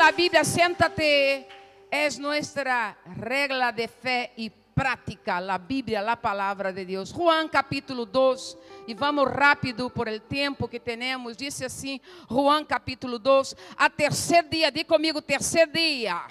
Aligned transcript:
que 0.00 0.02
a 0.02 0.12
Bíblia, 0.12 0.44
siéntate, 0.44 1.46
é 1.90 2.08
nossa 2.18 2.96
regra 3.04 3.70
de 3.70 3.86
fé 3.86 4.32
e 4.36 4.48
prática, 4.50 5.36
a 5.36 5.58
Bíblia, 5.58 6.00
a 6.00 6.16
palavra 6.16 6.72
de 6.72 6.86
Deus. 6.86 7.12
Juan 7.12 7.48
capítulo 7.48 8.06
2, 8.06 8.56
e 8.88 8.94
vamos 8.94 9.28
rápido 9.28 9.90
por 9.90 10.08
el 10.08 10.22
tempo 10.22 10.68
que 10.68 10.80
temos. 10.80 11.36
Disse 11.36 11.66
assim, 11.66 12.00
Juan 12.28 12.64
capítulo 12.64 13.18
2, 13.18 13.54
a 13.76 13.90
terceiro 13.90 14.48
dia, 14.48 14.70
diga 14.70 14.88
comigo, 14.88 15.20
terceiro 15.20 15.70
dia. 15.70 16.22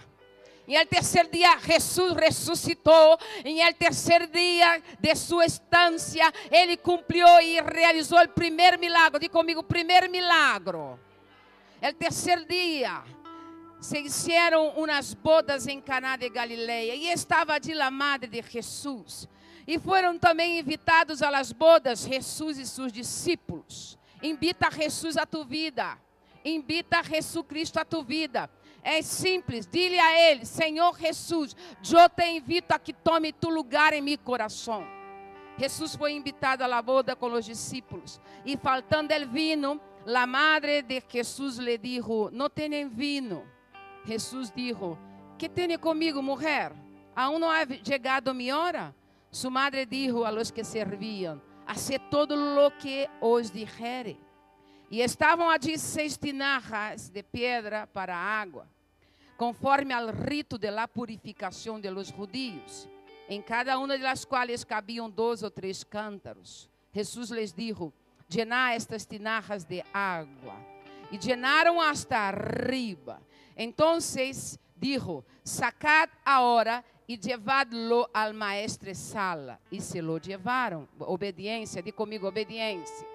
E 0.67 0.75
el 0.75 0.87
terceiro 0.87 1.29
dia 1.29 1.57
Jesus 1.59 2.13
ressuscitou. 2.13 3.17
E 3.43 3.59
el 3.59 3.75
terceiro 3.75 4.27
dia 4.27 4.81
de 4.99 5.15
sua 5.15 5.45
estância, 5.45 6.31
ele 6.51 6.77
cumpriu 6.77 7.27
e 7.41 7.59
realizou 7.61 8.19
o 8.19 8.29
primeiro 8.29 8.79
milagre. 8.79 9.19
Diga 9.19 9.33
comigo, 9.33 9.63
primeiro 9.63 10.09
milagro. 10.11 10.99
El 11.81 11.95
terceiro 11.95 12.45
dia 12.45 13.03
se 13.79 13.99
hicieron 13.99 14.73
unas 14.75 15.13
bodas 15.13 15.67
em 15.67 15.81
Caná 15.81 16.17
de 16.17 16.29
Galileia 16.29 16.95
e 16.95 17.09
estava 17.11 17.53
allí 17.53 17.79
a 17.79 17.89
madre 17.89 18.29
de 18.29 18.41
Jesus. 18.41 19.27
E 19.65 19.79
foram 19.79 20.17
também 20.17 20.59
invitados 20.59 21.21
a 21.21 21.29
las 21.29 21.51
bodas 21.51 22.05
Jesus 22.05 22.57
e 22.57 22.65
seus 22.65 22.91
discípulos. 22.91 23.97
Invita 24.21 24.69
Jesus 24.69 25.15
a 25.15 25.25
tu 25.25 25.45
vida. 25.45 25.97
Invita 26.43 27.03
Jesus 27.03 27.45
Cristo 27.47 27.77
a 27.79 27.85
tu 27.85 28.03
vida. 28.03 28.49
É 28.81 29.01
simples, 29.01 29.67
dile 29.67 29.99
a 29.99 30.31
Ele, 30.31 30.45
Senhor 30.45 30.97
Jesus, 30.97 31.55
eu 31.91 32.09
te 32.09 32.25
invito 32.29 32.71
a 32.71 32.79
que 32.79 32.93
tome 32.93 33.33
tu 33.33 33.49
lugar 33.49 33.91
em 33.91 34.01
meu 34.01 34.17
coração. 34.17 34.87
Jesus 35.57 35.97
foi 35.97 36.13
invitado 36.13 36.61
à 36.61 36.81
boda 36.81 37.13
com 37.13 37.33
os 37.33 37.45
discípulos. 37.45 38.21
E 38.45 38.55
faltando 38.55 39.11
el 39.11 39.27
vino, 39.27 39.81
a 40.07 40.25
madre 40.25 40.81
de 40.81 41.03
Jesus 41.09 41.57
lhe 41.57 41.77
dijo: 41.77 42.29
Não 42.31 42.49
tem 42.49 42.87
vino. 42.87 43.45
Jesus 44.05 44.51
dijo: 44.51 44.97
Que 45.37 45.49
tem 45.49 45.77
comigo, 45.77 46.21
mulher? 46.21 46.73
Aún 47.15 47.39
não 47.39 47.49
ha 47.49 47.65
chegado 47.83 48.33
mi 48.33 48.51
hora. 48.51 48.93
Su 49.31 49.51
madre 49.51 49.85
dijo 49.85 50.25
a 50.25 50.31
los 50.31 50.51
que 50.51 50.63
servían: 50.63 51.41
Haced 51.67 52.01
todo 52.09 52.35
lo 52.35 52.71
que 52.77 53.09
os 53.21 53.51
dijere. 53.51 54.17
E 54.91 55.01
estavam 55.01 55.49
allí 55.49 55.77
seis 55.77 56.17
tinajas 56.17 57.09
de 57.11 57.21
pedra 57.21 57.85
para 57.85 58.15
água, 58.15 58.67
conforme 59.37 59.93
al 59.93 60.11
rito 60.11 60.57
de 60.57 60.71
la 60.71 60.87
purificação 60.87 61.79
de 61.79 61.91
los 61.91 62.11
judíos, 62.11 62.89
em 63.27 63.39
cada 63.39 63.77
uma 63.77 63.95
de 63.95 64.03
las 64.03 64.25
quais 64.25 64.63
cabiam 64.63 65.07
dois 65.07 65.43
ou 65.43 65.51
três 65.51 65.83
cântaros. 65.83 66.67
Jesus 66.91 67.29
les 67.29 67.53
dijo: 67.53 67.93
Llená 68.27 68.73
estas 68.73 69.05
tinajas 69.05 69.63
de 69.63 69.83
água. 69.93 70.55
E 71.11 71.17
llenaram 71.17 71.81
hasta 71.81 72.27
arriba. 72.27 73.21
Entonces 73.59 74.57
dijo: 74.73 75.25
Sacad 75.43 76.07
ahora 76.23 76.81
e 77.05 77.17
llevadlo 77.17 78.09
al 78.13 78.33
maestre 78.33 78.95
sala. 78.95 79.59
E 79.69 79.81
se 79.81 80.01
lo 80.01 80.17
llevaram. 80.17 80.87
Obediência, 80.99 81.83
di 81.83 81.91
comigo, 81.91 82.25
obediência. 82.25 83.05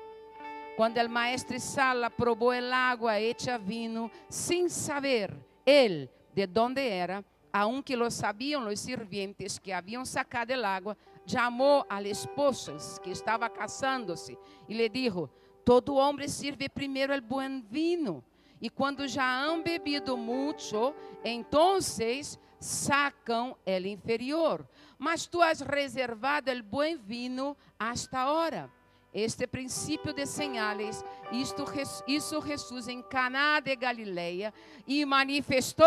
Quando 0.76 0.98
o 0.98 1.08
maestre 1.08 1.58
Sala 1.60 2.10
probou 2.10 2.52
el 2.52 2.72
agua 2.72 3.20
hecha 3.20 3.56
vino, 3.56 4.10
sem 4.28 4.68
saber 4.68 5.32
ele 5.64 6.10
de 6.34 6.48
onde 6.58 6.80
era, 6.80 7.24
aunque 7.52 7.94
lo 7.94 8.10
sabiam 8.10 8.66
os 8.66 8.80
sirvientes 8.80 9.58
que 9.58 9.72
haviam 9.72 10.04
sacado 10.04 10.52
el 10.52 10.64
agua, 10.64 10.96
chamou 11.24 11.86
a 11.88 12.02
esposas 12.02 12.98
que 12.98 13.10
estava 13.10 13.48
casándose 13.48 14.36
e 14.68 14.74
lhe 14.74 14.88
dijo: 14.88 15.30
Todo 15.64 15.94
homem 15.94 16.28
sirve 16.28 16.68
primeiro 16.68 17.14
el 17.14 17.20
buen 17.22 17.62
vino, 17.70 18.22
e 18.60 18.70
quando 18.70 19.06
já 19.06 19.42
han 19.42 19.62
bebido 19.62 20.16
mucho, 20.16 20.94
entonces 21.22 22.38
sacam 22.58 23.56
el 23.66 23.86
inferior. 23.86 24.66
Mas 24.98 25.26
tu 25.26 25.42
has 25.42 25.60
reservado 25.60 26.50
el 26.50 26.62
buen 26.62 26.98
vino 27.04 27.56
hasta 27.78 28.22
ahora. 28.22 28.70
Este 29.12 29.46
princípio 29.46 30.12
de 30.12 30.26
señales, 30.26 31.04
isto, 31.30 31.64
isso 32.06 32.40
Jesus 32.40 32.88
em 32.88 33.00
Caná 33.02 33.60
de 33.60 33.76
Galileia 33.76 34.52
e 34.86 35.04
manifestou 35.04 35.86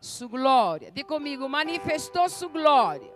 sua 0.00 0.28
glória. 0.28 0.90
Diga 0.92 1.08
comigo, 1.08 1.48
manifestou 1.48 2.28
sua 2.28 2.48
glória. 2.48 3.12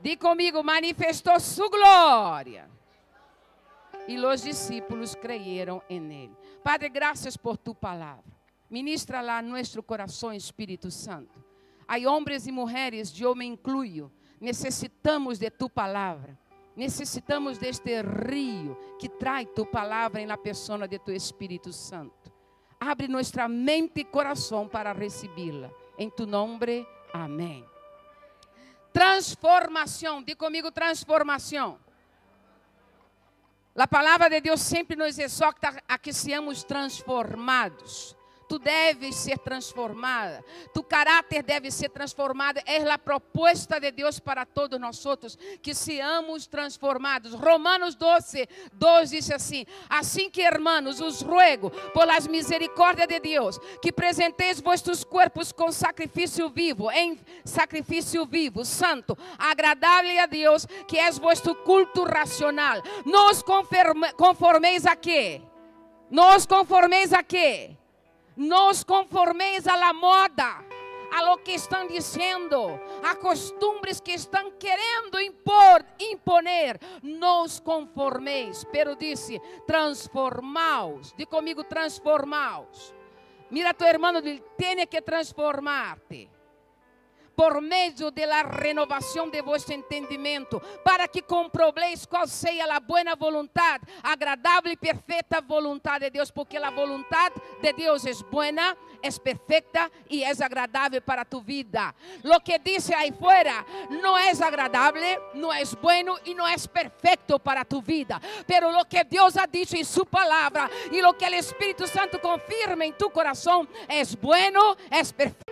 Diga 0.00 0.28
comigo, 0.28 0.62
manifestou 0.64 1.38
sua 1.38 1.68
glória. 1.68 2.68
E 4.08 4.18
os 4.18 4.42
discípulos 4.42 5.14
creyeron 5.14 5.82
em 5.88 6.24
ele. 6.24 6.36
Padre, 6.62 6.88
graças 6.88 7.36
por 7.36 7.56
tu 7.56 7.74
palavra. 7.74 8.24
Ministra 8.70 9.20
lá 9.20 9.40
nosso 9.40 9.82
coração, 9.82 10.32
Espírito 10.32 10.90
Santo. 10.90 11.42
Há 11.86 11.96
homens 12.10 12.46
e 12.46 12.52
mulheres, 12.52 13.18
eu 13.18 13.34
me 13.34 13.46
incluyo, 13.46 14.12
necessitamos 14.40 15.38
de 15.38 15.50
tu 15.50 15.70
palavra. 15.70 16.38
Necessitamos 16.76 17.58
deste 17.58 18.02
rio 18.02 18.78
que 19.00 19.08
traz 19.08 19.48
tu 19.52 19.66
palavra 19.66 20.24
na 20.24 20.36
pessoa 20.36 20.86
de 20.86 20.96
tu 20.98 21.10
Espírito 21.10 21.72
Santo. 21.72 22.32
Abre 22.78 23.08
nossa 23.08 23.48
mente 23.48 24.00
e 24.00 24.04
coração 24.04 24.68
para 24.68 24.92
recebê-la. 24.92 25.72
Em 25.98 26.08
tu 26.08 26.24
nome, 26.24 26.86
amém. 27.12 27.64
Transformação, 28.92 30.22
diga 30.22 30.38
comigo 30.38 30.70
transformação. 30.70 31.80
A 33.76 33.86
palavra 33.86 34.28
de 34.28 34.40
Deus 34.40 34.60
sempre 34.60 34.96
nos 34.96 35.18
exorta 35.18 35.82
a 35.86 35.98
que 35.98 36.12
sejamos 36.12 36.64
transformados. 36.64 38.17
Tu 38.48 38.58
deves 38.58 39.14
ser 39.16 39.38
transformada. 39.38 40.42
Tu 40.72 40.82
caráter 40.82 41.42
deve 41.42 41.70
ser 41.70 41.90
transformado. 41.90 42.60
É 42.64 42.78
a 42.90 42.96
proposta 42.96 43.78
de 43.78 43.90
Deus 43.90 44.18
para 44.18 44.46
todos 44.46 44.80
nós 44.80 45.04
outros 45.04 45.36
que 45.60 45.74
seamos 45.74 46.46
transformados. 46.46 47.34
Romanos 47.34 47.94
12, 47.94 48.48
2 48.72 49.10
diz 49.10 49.30
assim: 49.30 49.66
Assim 49.90 50.30
que, 50.30 50.40
hermanos, 50.40 51.00
os 51.00 51.20
ruego, 51.20 51.70
por 51.92 52.06
las 52.06 52.26
misericórdias 52.26 53.08
de 53.08 53.20
Deus, 53.20 53.58
que 53.82 53.92
presenteis 53.92 54.60
vossos 54.60 55.04
corpos 55.04 55.52
com 55.52 55.70
sacrifício 55.70 56.48
vivo, 56.48 56.90
em 56.90 57.18
sacrifício 57.44 58.24
vivo, 58.24 58.64
santo, 58.64 59.16
agradável 59.38 60.20
a 60.20 60.26
Deus, 60.26 60.66
que 60.86 60.98
é 60.98 61.10
vosso 61.18 61.54
culto 61.56 62.04
racional. 62.04 62.82
Nos 63.04 63.42
conformeis 64.16 64.86
a 64.86 64.96
quê? 64.96 65.42
Nos 66.10 66.46
conformeis 66.46 67.12
a 67.12 67.22
quê? 67.22 67.76
Nos 68.38 68.84
conformeis 68.84 69.66
a 69.66 69.76
la 69.76 69.92
moda, 69.92 70.64
a 71.12 71.22
lo 71.22 71.38
que 71.38 71.54
estão 71.54 71.88
dizendo, 71.88 72.80
a 73.02 73.16
costumbres 73.16 74.00
que 74.00 74.12
estão 74.12 74.52
querendo 74.52 75.20
impor, 75.20 75.84
imponer, 75.98 76.78
nos 77.02 77.58
conformeis, 77.58 78.64
pero 78.70 78.94
disse, 78.94 79.40
transformaos, 79.66 81.12
de 81.16 81.26
comigo 81.26 81.64
transformaos. 81.64 82.94
Mira 83.50 83.74
tu 83.74 83.84
hermano, 83.84 84.18
ele 84.18 84.40
tem 84.56 84.86
que 84.86 85.02
transformar-te 85.02 86.30
por 87.38 87.60
meio 87.60 88.10
da 88.10 88.42
renovação 88.42 89.30
de 89.30 89.40
vosso 89.40 89.72
entendimento, 89.72 90.60
para 90.82 91.06
que 91.06 91.22
comprobeis 91.22 92.04
qual 92.04 92.26
seja 92.26 92.64
a 92.64 92.80
boa 92.80 93.14
vontade, 93.16 93.84
agradável 94.02 94.72
e 94.72 94.76
perfeita 94.76 95.40
vontade 95.40 96.06
de 96.06 96.10
Deus, 96.10 96.32
porque 96.32 96.56
a 96.56 96.68
vontade 96.68 97.36
de 97.62 97.72
Deus 97.74 98.04
é 98.06 98.12
boa, 98.28 98.76
é 99.00 99.10
perfeita 99.22 99.88
e 100.10 100.24
é 100.24 100.32
agradável 100.42 101.00
para 101.00 101.24
tu 101.24 101.40
vida. 101.40 101.94
Lo 102.24 102.40
que 102.40 102.58
dice 102.58 102.92
aí 102.92 103.12
fora 103.12 103.64
não 103.88 104.18
é 104.18 104.30
agradável, 104.30 105.00
não 105.34 105.52
é 105.52 105.62
bueno 105.80 106.18
e 106.24 106.34
não 106.34 106.44
é 106.44 106.56
perfeito 106.58 107.38
para 107.38 107.64
tu 107.64 107.80
vida, 107.80 108.20
pero 108.48 108.72
lo 108.72 108.84
que 108.84 109.04
Deus 109.04 109.36
ha 109.36 109.46
dicho 109.46 109.76
em 109.76 109.84
sua 109.84 110.04
palavra 110.04 110.68
e 110.90 111.00
lo 111.00 111.14
que 111.14 111.24
o 111.24 111.34
Espírito 111.36 111.86
Santo 111.86 112.18
confirma 112.18 112.84
em 112.84 112.92
tu 112.92 113.08
coração 113.10 113.68
é 113.86 114.02
bueno, 114.16 114.76
é 114.90 115.04
perfeito. 115.04 115.47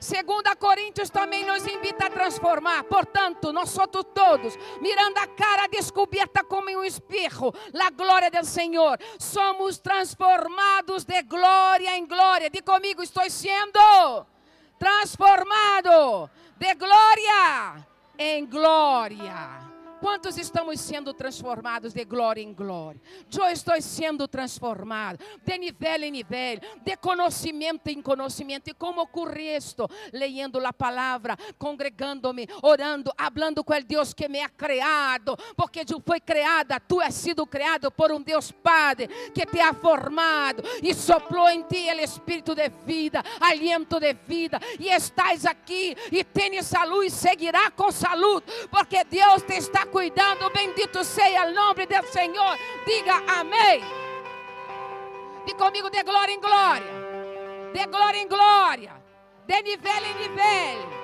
Segunda 0.00 0.54
Coríntios 0.54 1.10
também 1.10 1.44
nos 1.44 1.66
invita 1.66 2.06
a 2.06 2.10
transformar. 2.10 2.84
Portanto, 2.84 3.52
nós 3.52 3.70
somos 3.70 4.04
todos, 4.14 4.56
mirando 4.80 5.18
a 5.18 5.26
cara 5.26 5.66
descoberta 5.66 6.44
como 6.44 6.70
em 6.70 6.76
um 6.76 6.84
espelho, 6.84 7.52
a 7.80 7.90
glória 7.90 8.30
do 8.30 8.44
Senhor, 8.44 8.98
somos 9.18 9.78
transformados 9.78 11.04
de 11.04 11.22
glória 11.22 11.96
em 11.96 12.06
glória. 12.06 12.50
Diga 12.50 12.72
comigo, 12.72 13.02
estou 13.02 13.28
sendo 13.30 14.26
transformado 14.78 16.30
de 16.56 16.74
glória 16.74 17.86
em 18.18 18.46
glória. 18.46 19.77
Quantos 20.00 20.38
estamos 20.38 20.80
sendo 20.80 21.12
transformados 21.12 21.92
de 21.92 22.04
glória 22.04 22.40
em 22.40 22.54
glória? 22.54 23.00
Eu 23.36 23.46
estou 23.46 23.80
sendo 23.80 24.28
transformado 24.28 25.18
de 25.44 25.58
nível 25.58 26.02
em 26.02 26.10
nível, 26.10 26.60
de 26.84 26.96
conhecimento 26.96 27.88
em 27.88 28.00
conhecimento. 28.00 28.68
E 28.68 28.74
como 28.74 29.02
ocorre 29.02 29.56
isto? 29.56 29.88
Leyendo 30.12 30.64
a 30.64 30.72
palavra, 30.72 31.36
congregando-me, 31.58 32.46
orando, 32.62 33.12
hablando 33.16 33.64
com 33.64 33.72
o 33.72 33.84
Deus 33.84 34.14
que 34.14 34.28
me 34.28 34.40
ha 34.40 34.48
criado, 34.48 35.36
porque 35.56 35.80
eu 35.80 36.00
fui 36.04 36.20
criada, 36.20 36.78
tu 36.78 37.00
has 37.00 37.14
sido 37.14 37.46
criado 37.46 37.90
por 37.90 38.12
um 38.12 38.22
Deus 38.22 38.52
Padre 38.52 39.08
que 39.34 39.46
te 39.46 39.60
ha 39.60 39.74
formado 39.74 40.62
e 40.82 40.94
soplou 40.94 41.48
em 41.48 41.62
ti 41.62 41.88
o 41.88 42.00
Espírito 42.00 42.54
de 42.54 42.68
vida, 42.86 43.22
aliento 43.40 43.98
de 43.98 44.12
vida, 44.14 44.60
e 44.78 44.88
estás 44.88 45.44
aqui 45.44 45.96
e 46.12 46.22
tens 46.22 46.66
saúde 46.66 47.06
e 47.06 47.10
seguirá 47.10 47.70
com 47.70 47.90
saúde, 47.90 48.46
porque 48.70 49.04
Deus 49.04 49.42
te 49.42 49.54
está 49.54 49.87
cuidando. 49.88 50.50
Bendito 50.50 51.04
seja 51.04 51.46
o 51.46 51.52
nome 51.52 51.86
do 51.86 52.06
Senhor. 52.06 52.56
Diga 52.86 53.22
amém. 53.40 53.82
Diga 55.44 55.58
comigo 55.58 55.88
de 55.90 56.02
glória 56.02 56.32
em 56.32 56.40
glória, 56.40 56.92
de 57.72 57.86
glória 57.86 58.18
em 58.20 58.28
glória, 58.28 59.02
de 59.46 59.62
nível 59.62 59.92
em 59.92 60.28
nível. 60.28 60.98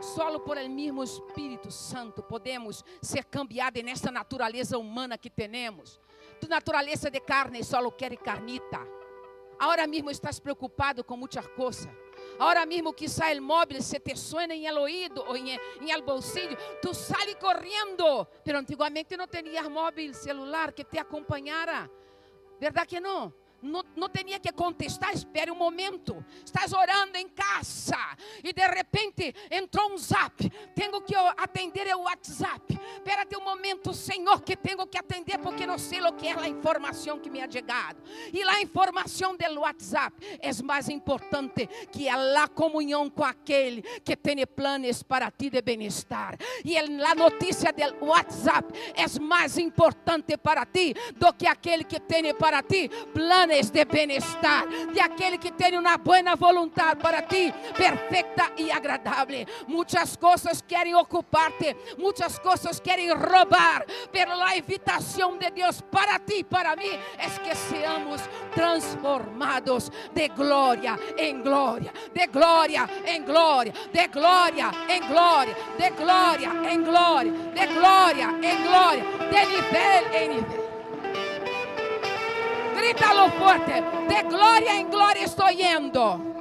Solo 0.00 0.40
por 0.40 0.58
el 0.58 0.68
mesmo 0.68 1.04
Espírito 1.04 1.70
Santo 1.70 2.24
podemos 2.24 2.84
ser 3.00 3.24
cambiados 3.24 3.80
nessa 3.84 4.10
natureza 4.10 4.76
humana 4.76 5.16
que 5.16 5.30
temos. 5.30 6.00
Tu 6.40 6.48
natureza 6.48 7.08
de 7.08 7.20
carne 7.20 7.62
solo 7.62 7.92
quer 7.92 8.16
carnita. 8.16 8.84
Agora 9.56 9.86
mesmo 9.86 10.10
estás 10.10 10.40
preocupado 10.40 11.04
com 11.04 11.16
muitas 11.16 11.46
coisas. 11.46 11.88
Agora 12.38 12.66
mesmo 12.66 12.92
que 12.92 13.08
sai 13.08 13.38
o 13.38 13.42
móvel, 13.42 13.82
se 13.82 14.00
te 14.00 14.16
suena 14.16 14.54
em 14.54 14.66
el 14.66 14.78
oído 14.78 15.24
ou 15.26 15.36
em, 15.36 15.50
em 15.80 15.90
el 15.90 16.02
bolsillo, 16.02 16.56
tu 16.80 16.94
sale 16.94 17.34
correndo. 17.36 18.26
Pero 18.44 18.58
não 18.58 18.64
móvel 19.70 20.14
celular 20.14 20.72
que 20.72 20.84
te 20.84 20.98
acompanhara. 20.98 21.90
Verdade 22.58 22.86
que 22.86 23.00
não? 23.00 23.32
Não, 23.62 24.08
tinha 24.08 24.40
que 24.40 24.50
contestar, 24.52 25.12
espere 25.12 25.50
um 25.50 25.54
momento. 25.54 26.24
Estás 26.44 26.72
orando 26.72 27.16
em 27.16 27.28
casa 27.28 27.96
e 28.42 28.52
de 28.52 28.66
repente 28.66 29.32
entrou 29.50 29.92
um 29.92 29.96
zap. 29.96 30.50
Tenho 30.74 31.00
que 31.00 31.14
atender 31.14 31.94
o 31.94 32.02
WhatsApp. 32.02 32.78
Espérate 32.96 33.36
um 33.36 33.44
momento, 33.44 33.94
Senhor, 33.94 34.40
que 34.42 34.56
tenho 34.56 34.84
que 34.86 34.98
atender 34.98 35.38
porque 35.38 35.64
não 35.64 35.78
sei 35.78 36.02
o 36.02 36.12
que 36.12 36.26
é 36.26 36.38
a 36.38 36.48
informação 36.48 37.20
que 37.20 37.30
me 37.30 37.40
ha 37.40 37.48
chegado. 37.48 38.02
E 38.32 38.42
a 38.42 38.60
informação 38.60 39.36
do 39.36 39.60
WhatsApp 39.60 40.16
é 40.40 40.62
mais 40.62 40.88
importante 40.88 41.66
que 41.90 42.08
a 42.08 42.48
comunhão 42.48 43.08
com 43.08 43.24
aquele 43.24 43.82
que 44.00 44.16
tem 44.16 44.44
planos 44.46 45.02
para 45.02 45.30
ti 45.30 45.50
de 45.50 45.62
bem-estar. 45.62 46.36
E 46.64 46.76
a 46.76 47.14
notícia 47.14 47.72
do 47.72 48.06
WhatsApp 48.06 48.72
é 48.94 49.20
mais 49.20 49.56
importante 49.56 50.36
para 50.36 50.66
ti 50.66 50.94
do 51.14 51.32
que 51.32 51.46
aquele 51.46 51.84
que 51.84 52.00
tem 52.00 52.34
para 52.34 52.62
ti 52.62 52.90
planos 53.12 53.51
planes 53.52 53.70
de 53.70 53.84
bem-estar, 53.84 54.66
de 54.92 55.00
aquele 55.00 55.36
que 55.36 55.52
tem 55.52 55.78
uma 55.78 55.98
boa 55.98 56.22
vontade 56.36 57.00
para 57.00 57.20
ti, 57.22 57.52
perfeita 57.76 58.50
e 58.56 58.70
agradável. 58.70 59.44
Muitas 59.68 60.16
coisas 60.16 60.62
querem 60.62 60.94
ocupar-te, 60.94 61.76
muitas 61.98 62.38
coisas 62.38 62.80
querem 62.80 63.10
roubar, 63.12 63.84
pela 64.10 64.56
invitação 64.56 65.36
de 65.36 65.50
Deus 65.50 65.82
para 65.82 66.18
ti 66.18 66.38
e 66.38 66.44
para 66.44 66.74
mim, 66.76 66.98
é 67.18 67.28
que 67.42 67.54
seamos 67.54 68.22
transformados 68.54 69.90
de 70.14 70.28
glória 70.28 70.98
em 71.18 71.42
glória, 71.42 71.92
de 72.14 72.26
glória 72.28 72.88
em 73.06 73.22
glória, 73.22 73.72
de 73.92 74.08
glória 74.08 74.70
em 74.88 75.00
glória, 75.06 75.56
de 75.78 75.90
glória 75.90 76.48
em 76.70 76.82
glória, 76.82 77.32
de 77.32 77.66
glória 77.66 78.28
em 78.42 78.62
glória, 78.62 79.04
de 79.30 79.46
nível 79.46 80.14
em 80.14 80.28
nível. 80.28 80.61
Grítalo 82.92 83.30
fuerte. 83.30 83.82
De 84.06 84.22
gloria 84.28 84.78
en 84.78 84.90
gloria 84.90 85.24
estoy 85.24 85.56
yendo. 85.56 86.31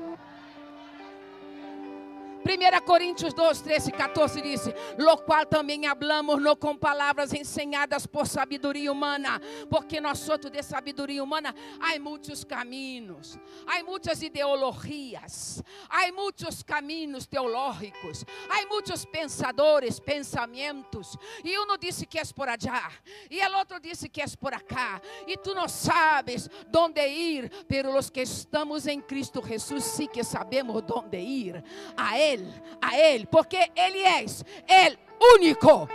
1 2.51 2.85
Coríntios 2.85 3.33
2, 3.33 3.61
13 3.61 3.89
e 3.89 3.91
14 3.93 4.41
diz: 4.41 4.61
Lo 4.97 5.17
qual 5.19 5.45
também 5.45 5.87
hablamos 5.87 6.41
não 6.41 6.53
com 6.53 6.75
palavras 6.75 7.31
ensinadas 7.33 8.05
por 8.05 8.27
sabedoria 8.27 8.91
humana, 8.91 9.41
porque 9.69 10.01
nós 10.01 10.27
outros 10.27 10.51
de 10.51 10.61
sabedoria 10.61 11.23
humana 11.23 11.55
há 11.79 11.97
muitos 11.97 12.43
caminhos, 12.43 13.39
há 13.65 13.81
muitas 13.83 14.21
ideologias, 14.21 15.63
há 15.89 16.11
muitos 16.11 16.61
caminhos 16.61 17.25
teológicos, 17.25 18.25
há 18.49 18.67
muitos 18.67 19.05
pensadores, 19.05 19.97
pensamentos, 19.99 21.15
e 21.45 21.57
um 21.57 21.77
disse 21.77 22.05
que 22.05 22.19
é 22.19 22.23
por 22.35 22.49
allá, 22.49 22.91
e 23.29 23.41
o 23.41 23.57
outro 23.57 23.79
disse 23.79 24.09
que 24.09 24.21
é 24.21 24.25
por 24.37 24.53
acá, 24.53 25.01
e 25.25 25.37
tu 25.37 25.55
não 25.55 25.69
sabes 25.69 26.49
onde 26.75 27.07
ir, 27.07 27.49
pero 27.67 27.97
os 27.97 28.09
que 28.09 28.21
estamos 28.21 28.87
em 28.87 28.99
Cristo 28.99 29.41
Jesus 29.45 29.85
sim 29.85 30.07
que 30.07 30.23
sabemos 30.23 30.83
onde 30.93 31.17
ir, 31.17 31.63
a 31.95 32.19
Ele 32.19 32.40
a 32.81 32.97
Él, 32.97 33.27
porque 33.27 33.71
Él 33.75 33.95
es 33.95 34.45
el 34.67 34.97
único 35.37 35.87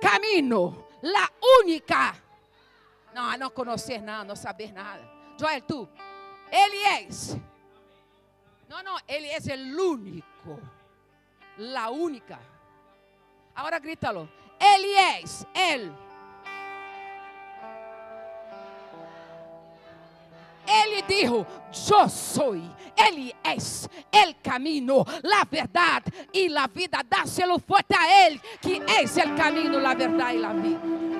camino, 0.00 0.86
la 1.02 1.30
única. 1.60 2.14
No, 3.14 3.36
no 3.36 3.52
conocer 3.52 4.02
nada, 4.02 4.24
no 4.24 4.36
saber 4.36 4.72
nada. 4.72 5.34
Joel, 5.38 5.62
tú, 5.64 5.88
Él 6.50 6.72
es. 7.00 7.36
No, 8.68 8.82
no, 8.82 8.96
Él 9.06 9.24
es 9.26 9.46
el 9.48 9.78
único, 9.78 10.58
la 11.58 11.90
única. 11.90 12.38
Ahora 13.54 13.78
grítalo. 13.78 14.28
Él 14.58 14.84
es, 15.20 15.46
Él. 15.54 15.92
Ele 20.66 21.02
dijo: 21.02 21.46
Eu 21.90 22.08
sou, 22.08 22.54
Ele 22.54 23.34
é 23.42 24.28
o 24.28 24.34
caminho, 24.42 25.00
a 25.00 25.44
verdade 25.44 26.12
e 26.32 26.56
a 26.56 26.66
vida. 26.66 26.98
Dá-se-lo 27.08 27.58
forte 27.58 27.94
a 27.96 28.26
Ele, 28.26 28.40
que 28.60 28.82
é 28.86 29.02
o 29.02 29.36
caminho, 29.36 29.86
a 29.86 29.94
verdade 29.94 30.38
e 30.38 30.44
a 30.44 30.52
vida. 30.52 31.11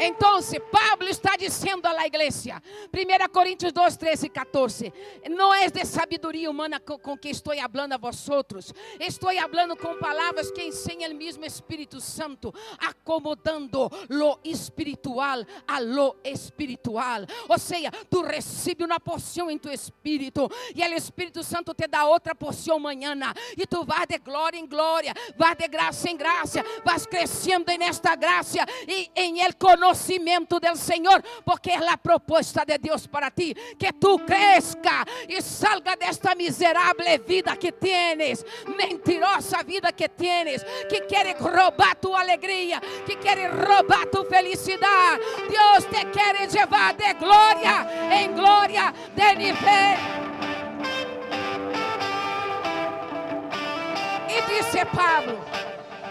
Então, 0.00 0.38
Pablo 0.70 1.08
está 1.08 1.36
dizendo 1.36 1.86
à 1.86 2.06
igreja, 2.06 2.62
1 2.92 3.32
Coríntios 3.32 3.72
2, 3.72 3.96
13 3.96 4.26
e 4.26 4.28
14: 4.30 4.92
Não 5.30 5.52
é 5.52 5.68
de 5.68 5.84
sabedoria 5.84 6.50
humana 6.50 6.78
com, 6.78 6.98
com 6.98 7.16
que 7.16 7.28
estou 7.28 7.54
falando 7.54 7.92
a 7.92 7.96
vosotros, 7.96 8.72
estou 9.00 9.30
falando 9.32 9.76
com 9.76 9.96
palavras 9.98 10.50
que 10.50 10.62
ensinam 10.62 11.10
o 11.10 11.14
mesmo 11.14 11.44
Espírito 11.44 12.00
Santo, 12.00 12.54
acomodando 12.78 13.90
lo 14.08 14.38
espiritual 14.44 15.44
a 15.66 15.80
lo 15.80 16.16
espiritual. 16.24 17.22
Ou 17.48 17.58
seja, 17.58 17.90
tu 18.08 18.22
recebes 18.22 18.86
uma 18.86 19.00
porção 19.00 19.50
em 19.50 19.58
tu 19.58 19.68
espírito, 19.68 20.48
e 20.74 20.82
o 20.82 20.94
Espírito 20.94 21.42
Santo 21.42 21.74
te 21.74 21.86
dá 21.88 22.04
outra 22.06 22.34
porção 22.34 22.76
amanhã, 22.76 23.14
e 23.56 23.66
tu 23.66 23.84
vas 23.84 24.06
de 24.06 24.18
glória 24.18 24.58
em 24.58 24.66
glória, 24.66 25.12
vas 25.36 25.56
de 25.56 25.66
graça 25.66 26.08
em 26.08 26.16
graça, 26.16 26.62
vas 26.84 27.06
crescendo 27.06 27.66
nesta 27.78 28.14
graça 28.14 28.58
e 28.86 29.10
em 29.14 29.40
el 29.40 29.54
conhecimento 29.88 30.60
del 30.60 30.76
Señor, 30.76 31.22
porque 31.44 31.74
es 31.74 31.80
la 31.80 31.96
propuesta 31.96 32.64
de 32.64 32.78
Dios 32.78 33.08
para 33.08 33.30
ti, 33.30 33.54
que 33.78 33.92
tú 33.92 34.20
crezca 34.26 35.06
y 35.26 35.40
salga 35.40 35.96
de 35.96 36.06
esta 36.06 36.34
miserable 36.34 37.18
vida 37.18 37.56
que 37.56 37.72
tienes, 37.72 38.44
mentirosa 38.76 39.62
vida 39.62 39.92
que 39.92 40.08
tienes, 40.08 40.64
que 40.88 41.06
quiere 41.06 41.34
robar 41.34 41.96
tu 42.00 42.14
alegría, 42.16 42.80
que 43.06 43.16
quiere 43.18 43.48
robar 43.48 44.06
tu 44.10 44.24
felicidad. 44.24 45.18
Dios 45.48 45.86
te 45.90 46.10
quiere 46.10 46.46
llevar 46.46 46.96
de 46.96 47.14
gloria 47.14 48.22
en 48.22 48.34
gloria, 48.34 48.94
de 49.14 49.36
nivel. 49.36 49.98
Y 54.28 54.52
dice 54.52 54.86
Pablo, 54.86 55.38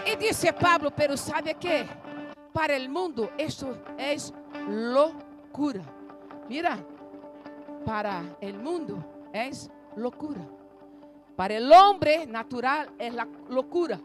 y 0.04 0.16
dice 0.16 0.52
Pablo, 0.52 0.90
pero 0.90 1.16
¿sabe 1.16 1.54
qué? 1.54 2.07
Para 2.58 2.74
el 2.74 2.88
mundo 2.88 3.30
esto 3.38 3.84
es 3.96 4.34
locura. 4.68 5.84
Mira, 6.48 6.84
para 7.86 8.36
el 8.40 8.58
mundo 8.58 9.28
es 9.32 9.70
locura. 9.94 10.44
Para 11.36 11.54
el 11.54 11.70
hombre 11.70 12.26
natural 12.26 12.90
es 12.98 13.14
la 13.14 13.28
locura. 13.48 14.00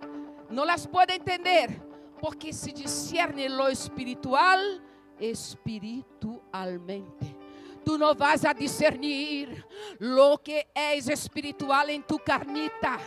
No 0.52 0.66
las 0.66 0.88
puede 0.88 1.16
entender 1.16 1.82
porque 2.22 2.54
se 2.54 2.72
discierne 2.72 3.50
lo 3.50 3.70
espiritual 3.70 4.84
espiritualmente. 5.20 7.36
Tú 7.84 7.98
no 7.98 8.14
vas 8.14 8.46
a 8.46 8.54
discernir 8.54 9.66
lo 9.98 10.40
que 10.44 10.68
es 10.76 11.10
espiritual 11.10 11.90
en 11.90 12.04
tu 12.04 12.20
carnita 12.20 13.00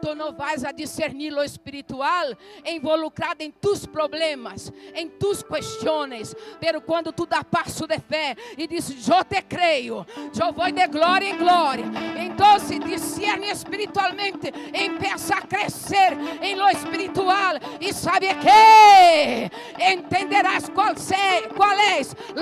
tu 0.00 0.14
não 0.14 0.32
vais 0.32 0.64
a 0.64 0.72
discernir 0.72 1.32
o 1.32 1.42
espiritual 1.42 2.26
involucrado 2.64 3.42
em 3.42 3.50
tus 3.50 3.86
problemas, 3.86 4.72
em 4.94 5.08
tus 5.08 5.42
questões. 5.42 6.34
Pero 6.58 6.80
quando 6.80 7.12
tu 7.12 7.26
dá 7.26 7.44
passo 7.44 7.86
de 7.86 7.98
fé 7.98 8.36
e 8.56 8.66
diz: 8.66 9.08
Eu 9.08 9.24
te 9.24 9.42
creio, 9.42 10.06
eu 10.16 10.52
vou 10.52 10.70
de 10.70 10.86
glória 10.88 11.30
em 11.30 11.36
glória. 11.36 11.84
Então, 12.18 12.58
se 12.58 12.78
discerne 12.78 13.50
espiritualmente, 13.50 14.52
empieza 14.74 15.34
a 15.34 15.42
crescer 15.42 16.16
em 16.40 16.54
lo 16.54 16.68
espiritual 16.68 17.54
e 17.80 17.92
sabe 17.92 18.28
que 18.34 19.92
entenderás 19.92 20.68
qual, 20.70 20.96
se, 20.96 21.14
qual 21.56 21.72
é 21.72 22.00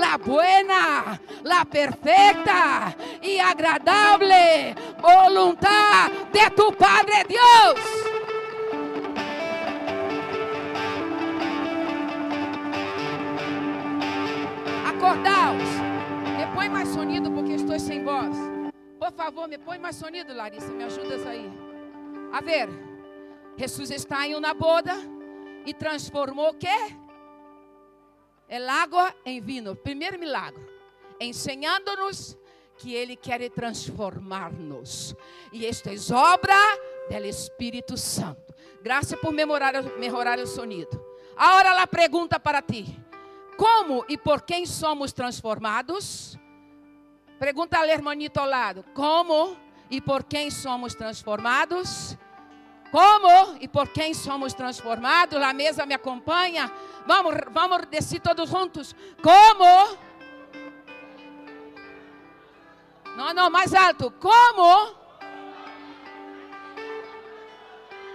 a 0.09 0.17
buena, 0.17 1.19
a 1.45 1.65
perfeita 1.65 2.95
e 3.21 3.39
agradável 3.39 4.29
voluntad 5.01 6.11
de 6.31 6.49
tu 6.51 6.71
Padre 6.73 7.23
Deus. 7.27 7.48
Acordaos. 14.85 15.69
Me 16.37 16.53
põe 16.53 16.69
mais 16.69 16.89
sonido 16.89 17.31
porque 17.31 17.53
estou 17.53 17.79
sem 17.79 18.03
voz. 18.03 18.35
Por 18.99 19.11
favor, 19.13 19.47
me 19.47 19.57
põe 19.57 19.77
mais 19.77 19.95
sonido, 19.95 20.33
Larissa. 20.33 20.71
Me 20.71 20.83
ajudas 20.83 21.25
aí. 21.25 21.49
A 22.31 22.41
ver. 22.41 22.69
Jesus 23.57 23.91
está 23.91 24.25
em 24.25 24.35
uma 24.35 24.53
boda 24.53 24.93
e 25.65 25.73
transformou 25.73 26.51
o 26.51 26.53
quê? 26.53 26.95
Água 28.69 29.13
em 29.25 29.41
vinho. 29.41 29.75
Primeiro 29.75 30.17
milagre. 30.17 30.63
Ensinando-nos 31.19 32.37
que 32.77 32.93
Ele 32.93 33.15
quer 33.15 33.49
transformar-nos. 33.49 35.13
E 35.51 35.65
esta 35.65 35.91
é 35.91 36.15
obra 36.15 36.55
do 37.17 37.25
Espírito 37.25 37.97
Santo. 37.97 38.53
Graças 38.81 39.19
por 39.19 39.33
melhorar, 39.33 39.81
melhorar 39.97 40.37
o 40.39 40.45
sonido. 40.45 41.03
Agora 41.35 41.69
ela 41.69 41.87
pergunta 41.87 42.39
para 42.39 42.61
ti: 42.61 42.99
Como 43.57 44.05
e 44.07 44.17
por 44.17 44.41
quem 44.43 44.65
somos 44.65 45.11
transformados? 45.11 46.37
Pergunta 47.39 47.77
ao 47.77 47.85
hermanito 47.85 48.39
ao 48.39 48.45
lado: 48.45 48.85
Como 48.93 49.57
e 49.89 49.99
por 49.99 50.23
quem 50.23 50.51
somos 50.51 50.93
transformados? 50.93 52.17
Como 52.91 53.57
e 53.59 53.67
por 53.67 53.87
quem 53.89 54.13
somos 54.13 54.53
transformados? 54.53 55.41
A 55.41 55.53
mesa 55.53 55.85
me 55.85 55.93
acompanha. 55.93 56.71
Vamos, 57.05 57.35
vamos 57.51 57.85
descer 57.87 58.19
todos 58.19 58.49
juntos. 58.49 58.95
Como? 59.21 59.97
Não, 63.15 63.33
não, 63.33 63.49
mais 63.49 63.73
alto. 63.73 64.11
Como? 64.11 64.98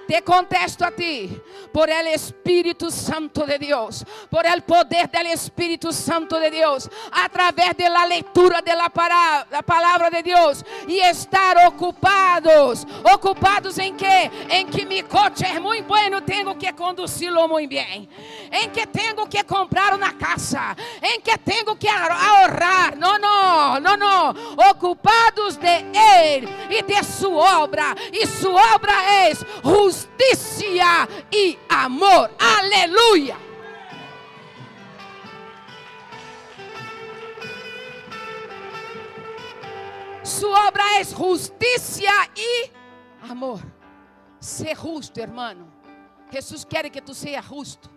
Te 0.07 0.23
contesto 0.23 0.85
a 0.85 0.91
ti, 0.91 1.41
por 1.73 1.89
el 1.89 2.09
Espírito 2.09 2.91
Santo 2.91 3.47
de 3.47 3.59
Deus, 3.59 4.05
por 4.31 4.45
el 4.47 4.63
poder 4.63 5.11
del 5.11 5.29
Espírito 5.29 5.93
Santo 5.93 6.39
de 6.39 6.51
Deus, 6.51 6.91
a 7.11 7.29
través 7.29 7.77
de 7.77 7.89
la 7.89 8.07
leitura 8.07 8.61
de 8.61 8.75
la, 8.77 8.91
para, 8.91 9.47
la 9.51 9.63
palavra 9.63 10.11
de 10.11 10.23
Deus, 10.23 10.65
e 10.87 11.01
estar 11.01 11.67
ocupados. 11.67 12.87
Ocupados 13.15 13.79
em 13.79 13.95
que? 13.97 14.31
Em 14.51 14.67
que 14.67 14.85
mi 14.85 15.03
coche 15.03 15.47
é 15.47 15.59
muito 15.59 15.87
bueno, 15.87 16.21
tenho 16.21 16.55
que 16.55 16.73
conduzi-lo 16.73 17.49
muito 17.49 17.71
bem. 17.71 18.09
Em 18.53 18.69
que 18.71 18.87
tenho 18.87 19.27
que 19.27 19.43
comprar 19.45 19.95
uma 19.95 20.13
casa. 20.13 20.77
Em 21.03 21.21
que 21.21 21.37
tenho 21.39 21.75
que 21.77 21.89
ahorrar. 21.89 22.97
Não, 22.97 23.19
não, 23.19 23.81
não, 23.81 23.97
não. 23.97 24.35
Ocupados 24.71 25.57
de 25.57 25.67
Ele 25.67 26.49
e 26.71 26.83
de 26.83 27.03
sua 27.05 27.61
obra. 27.61 27.95
E 28.13 28.27
sua 28.27 28.75
obra 28.75 28.93
é 28.93 29.35
justiça 29.35 29.94
e 31.33 31.59
amor. 31.69 32.31
Aleluia. 32.39 33.37
Sua 40.23 40.69
obra 40.69 40.83
é 40.99 41.05
justiça 41.05 42.03
e 42.37 42.71
amor. 43.31 43.61
Ser 44.41 44.77
justo, 44.77 45.19
hermano. 45.19 45.73
Jesus 46.31 46.65
quer 46.65 46.91
que 46.91 47.01
tu 47.01 47.15
seja 47.15 47.43
justo. 47.43 47.91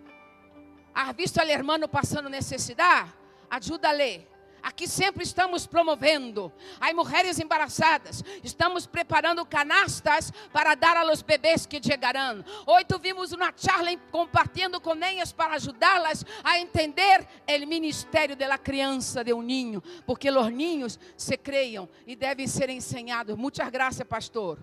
Has 0.94 1.14
visto 1.16 1.40
al 1.40 1.50
hermano 1.50 1.88
passando 1.88 2.28
necessidade? 2.28 3.10
Ajuda-lhe. 3.50 4.26
Aqui 4.62 4.86
sempre 4.88 5.22
estamos 5.22 5.66
promovendo. 5.66 6.52
Há 6.80 6.92
mulheres 6.92 7.38
embaraçadas. 7.38 8.22
Estamos 8.42 8.86
preparando 8.86 9.44
canastas 9.44 10.32
para 10.52 10.74
dar 10.74 10.96
a 10.96 11.02
los 11.02 11.22
bebês 11.22 11.66
que 11.66 11.82
chegarão. 11.82 12.44
Hoje 12.66 12.86
vimos 13.00 13.32
uma 13.32 13.52
charla 13.56 13.96
compartilhando 14.10 14.80
com 14.80 14.94
elas 15.02 15.32
para 15.32 15.54
ajudá-las 15.54 16.24
a 16.42 16.58
entender 16.58 17.26
o 17.46 17.66
ministério 17.66 18.36
da 18.36 18.58
criança 18.58 19.22
de 19.22 19.32
um 19.32 19.42
ninho, 19.42 19.82
porque 20.06 20.30
os 20.30 20.52
ninhos 20.52 20.98
se 21.16 21.36
creiam 21.36 21.88
e 22.06 22.16
devem 22.16 22.46
ser 22.46 22.70
ensinados. 22.70 23.36
Muitas 23.36 23.68
graças, 23.70 24.06
pastor. 24.06 24.58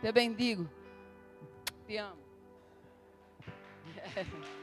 Te 0.00 0.12
bendigo. 0.12 0.68
Te 1.86 1.96
amo. 1.96 2.18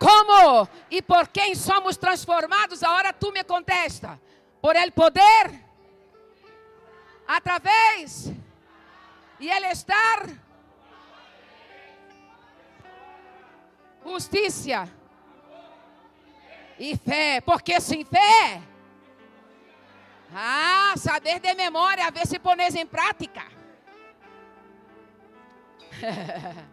Como 0.00 0.66
e 0.90 1.02
por 1.02 1.28
quem 1.28 1.54
somos 1.54 1.98
transformados? 1.98 2.82
Agora 2.82 3.12
tu 3.12 3.30
me 3.30 3.44
contesta. 3.44 4.18
Por 4.58 4.74
ele 4.74 4.90
poder? 4.90 5.62
Através? 7.28 8.32
E 9.38 9.50
ele 9.50 9.66
estar? 9.66 10.26
Justiça. 14.02 14.88
E 16.78 16.96
fé. 16.96 17.42
Porque 17.42 17.78
sem 17.78 18.02
fé? 18.02 18.62
Ah, 20.32 20.94
saber 20.96 21.40
de 21.40 21.54
memória, 21.54 22.10
ver 22.10 22.26
se 22.26 22.38
pones 22.38 22.74
em 22.74 22.86
prática. 22.86 23.44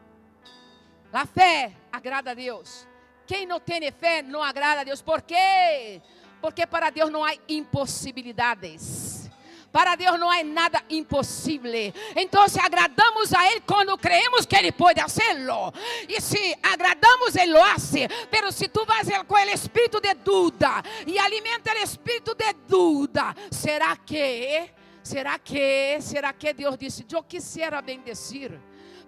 a 1.12 1.25
fé 1.25 1.74
agrada 1.91 2.31
a 2.31 2.34
Deus. 2.34 2.88
Quem 3.27 3.46
não 3.46 3.60
tem 3.60 3.91
fé 3.91 4.22
não 4.22 4.41
agrada 4.41 4.81
a 4.81 4.84
Deus. 4.86 5.01
Por 5.01 5.22
quê? 5.22 6.01
Porque 6.41 6.65
para 6.65 6.89
Deus 6.89 7.12
não 7.12 7.25
há 7.25 7.34
impossibilidades. 7.50 9.29
Para 9.72 9.96
Deus 9.96 10.17
não 10.17 10.31
há 10.31 10.43
nada 10.43 10.81
impossível. 10.89 11.93
Então, 12.15 12.46
agradamos 12.63 13.34
a 13.34 13.51
Ele 13.51 13.62
quando 13.62 13.98
creemos 13.98 14.46
que 14.46 14.55
Ele 14.55 14.72
pode 14.72 15.01
fazê-lo. 15.01 15.74
E 16.07 16.22
se 16.22 16.57
agradamos, 16.63 17.36
Ele 17.36 17.51
lo 17.51 17.62
hace. 17.62 18.07
Pero 18.31 18.51
se 18.51 18.69
tu 18.69 18.86
vas 18.86 19.07
com 19.27 19.36
o 19.36 19.39
espírito 19.39 20.00
de 20.00 20.13
dúvida 20.13 20.81
e 21.05 21.19
alimenta 21.19 21.74
o 21.74 21.77
espírito 21.77 22.34
de 22.34 22.53
dúvida, 22.67 23.36
será 23.51 23.96
que, 23.98 24.69
será 25.03 25.38
que, 25.38 26.00
será 26.01 26.34
que 26.34 26.53
Deus 26.53 26.77
disse: 26.77 27.05
Eu 27.12 27.22
quisiera 27.22 27.81
bendecir, 27.81 28.60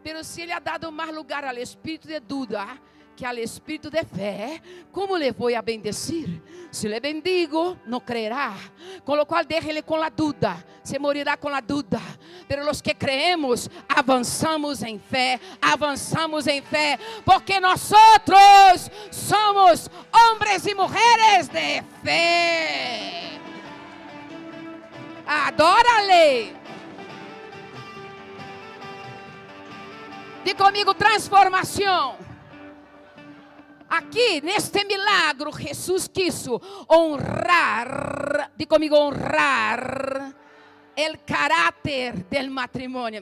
pero 0.04 0.24
se 0.24 0.42
Ele 0.42 0.52
ha 0.52 0.60
dado 0.60 0.92
mais 0.92 1.16
lugar 1.16 1.46
ao 1.46 1.56
espírito 1.56 2.08
de 2.08 2.20
dúvida, 2.20 2.80
que 3.20 3.26
al 3.26 3.38
espírito 3.38 3.90
de 3.90 4.06
fé, 4.06 4.62
como 4.94 5.18
le 5.18 5.34
vou 5.34 5.54
a 5.54 5.62
bendecir? 5.62 6.42
Se 6.72 6.88
le 6.88 7.02
bendigo, 7.02 7.78
não 7.86 8.00
creerá. 8.00 8.56
Com 9.04 9.14
lo 9.14 9.26
qual, 9.26 9.44
déjele 9.44 9.82
com 9.82 10.02
a 10.02 10.08
dúvida, 10.08 10.66
se 10.82 10.98
morirá 10.98 11.36
com 11.36 11.50
a 11.50 11.60
dúvida. 11.60 12.00
Pero 12.48 12.64
los 12.64 12.82
que 12.82 12.96
creemos, 12.96 13.70
avançamos 13.90 14.82
em 14.84 14.98
fé, 14.98 15.38
avançamos 15.62 16.48
em 16.48 16.62
fé, 16.62 16.98
porque 17.26 17.60
nós 17.60 17.92
somos 19.12 19.90
homens 20.14 20.66
e 20.66 20.74
mulheres 20.74 21.50
de 21.50 21.84
fé. 22.02 23.38
Adora-lhe. 25.28 26.56
Diga 30.46 30.64
comigo 30.64 30.94
transformação. 30.94 32.29
Aqui, 33.90 34.40
neste 34.42 34.86
milagre, 34.86 35.52
Jesus 35.52 36.08
quis 36.08 36.46
honrar, 36.88 38.52
diga 38.56 38.70
comigo, 38.70 38.96
honrar 38.96 40.36
el 40.96 41.24
caráter 41.24 42.26
del 42.30 42.50
matrimonio. 42.52 43.22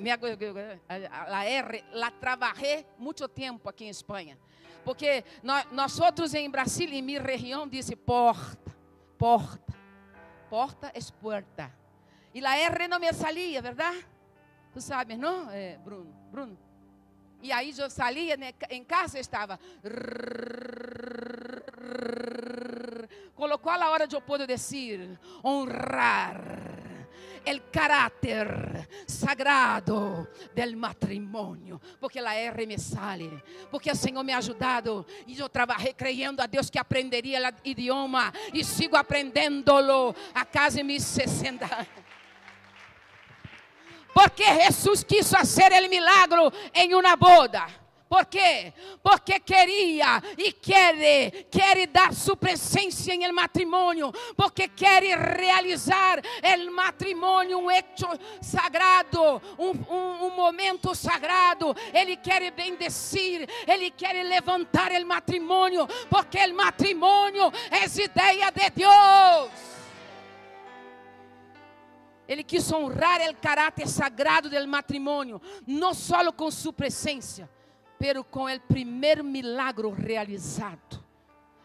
A 0.89 1.45
R 1.45 1.83
la 1.93 2.11
trabajé 2.11 2.85
muito 2.97 3.27
tempo 3.29 3.69
aqui 3.69 3.85
em 3.85 3.89
Espanha. 3.89 4.37
Porque 4.83 5.23
nós 5.43 5.99
outros 5.99 6.33
em 6.33 6.49
Brasil, 6.49 6.89
em 6.89 7.01
minha 7.01 7.21
região, 7.21 7.67
disse 7.67 7.95
porta, 7.95 8.75
porta, 9.17 9.73
porta 10.49 10.91
é 10.93 10.99
puerta. 11.21 11.73
E 12.33 12.45
a 12.45 12.57
R 12.57 12.87
não 12.87 12.99
me 12.99 13.11
salia, 13.13 13.61
verdade? 13.61 14.05
Tu 14.73 14.81
sabes, 14.81 15.17
não, 15.17 15.49
eh, 15.49 15.77
Bruno? 15.83 16.13
Bruno? 16.31 16.57
E 17.47 17.51
aí 17.53 17.73
eu 17.77 17.89
saía 17.89 18.35
né, 18.35 18.53
em 18.69 18.83
casa 18.83 19.17
estava. 19.17 19.57
Colocou 23.33 23.71
a 23.71 23.89
hora 23.89 24.05
de 24.05 24.17
eu 24.17 24.21
poder 24.21 24.47
dizer 24.47 25.17
honrar. 25.41 26.41
el 27.45 27.69
caráter 27.71 28.89
sagrado 29.05 30.27
del 30.53 30.75
matrimonio. 30.75 31.79
Porque 31.97 32.19
la 32.19 32.35
R 32.35 32.67
me 32.67 32.77
sale. 32.77 33.41
Porque 33.71 33.89
o 33.89 33.95
Senhor 33.95 34.25
me 34.25 34.33
ha. 34.33 34.41
E 35.25 35.39
eu 35.39 35.47
trabalhei 35.47 35.93
creyendo 35.93 36.41
a 36.41 36.45
Deus 36.45 36.69
que 36.69 36.77
aprenderia 36.77 37.39
o 37.39 37.67
idioma. 37.67 38.33
E 38.53 38.65
sigo 38.65 38.97
aprendendo-lo 38.97 40.13
a 40.33 40.43
casi 40.43 40.83
mis 40.83 41.03
60 41.03 41.65
anos. 41.65 42.06
Porque 44.13 44.43
Jesus 44.43 45.03
quis 45.03 45.29
fazer 45.29 45.71
o 45.71 45.89
milagro 45.89 46.51
em 46.73 46.93
uma 46.93 47.15
boda. 47.15 47.87
Por 48.09 48.25
quê? 48.25 48.73
Porque 49.03 49.39
queria 49.39 50.21
e 50.37 50.53
quer, 50.53 50.95
quer 51.51 51.87
dar 51.87 52.13
sua 52.13 52.37
presença 52.37 53.13
em 53.13 53.25
el 53.25 53.33
matrimônio, 53.33 54.13
porque 54.35 54.69
quer 54.69 55.03
realizar 55.03 56.21
el 56.41 56.71
matrimônio, 56.71 57.59
um 57.59 57.69
hecho 57.69 58.07
sagrado, 58.41 59.41
um, 59.59 59.71
um, 59.93 60.25
um 60.27 60.29
momento 60.35 60.95
sagrado. 60.95 61.75
Ele 61.93 62.15
quer 62.15 62.49
bendecir, 62.51 63.47
ele 63.67 63.91
quer 63.91 64.23
levantar 64.23 64.93
el 64.93 65.05
matrimônio, 65.05 65.85
porque 66.09 66.37
el 66.37 66.53
matrimônio 66.53 67.51
é 67.69 67.85
ideia 68.01 68.51
de 68.51 68.69
Deus. 68.69 69.76
Ele 72.27 72.43
quis 72.43 72.71
honrar 72.71 73.21
o 73.29 73.35
caráter 73.35 73.87
sagrado 73.87 74.49
do 74.49 74.67
matrimônio, 74.67 75.41
não 75.65 75.93
só 75.93 76.31
com 76.31 76.51
sua 76.51 76.73
presença, 76.73 77.49
pero 77.97 78.23
com 78.23 78.45
o 78.45 78.59
primeiro 78.61 79.23
milagro 79.23 79.89
realizado. 79.89 81.06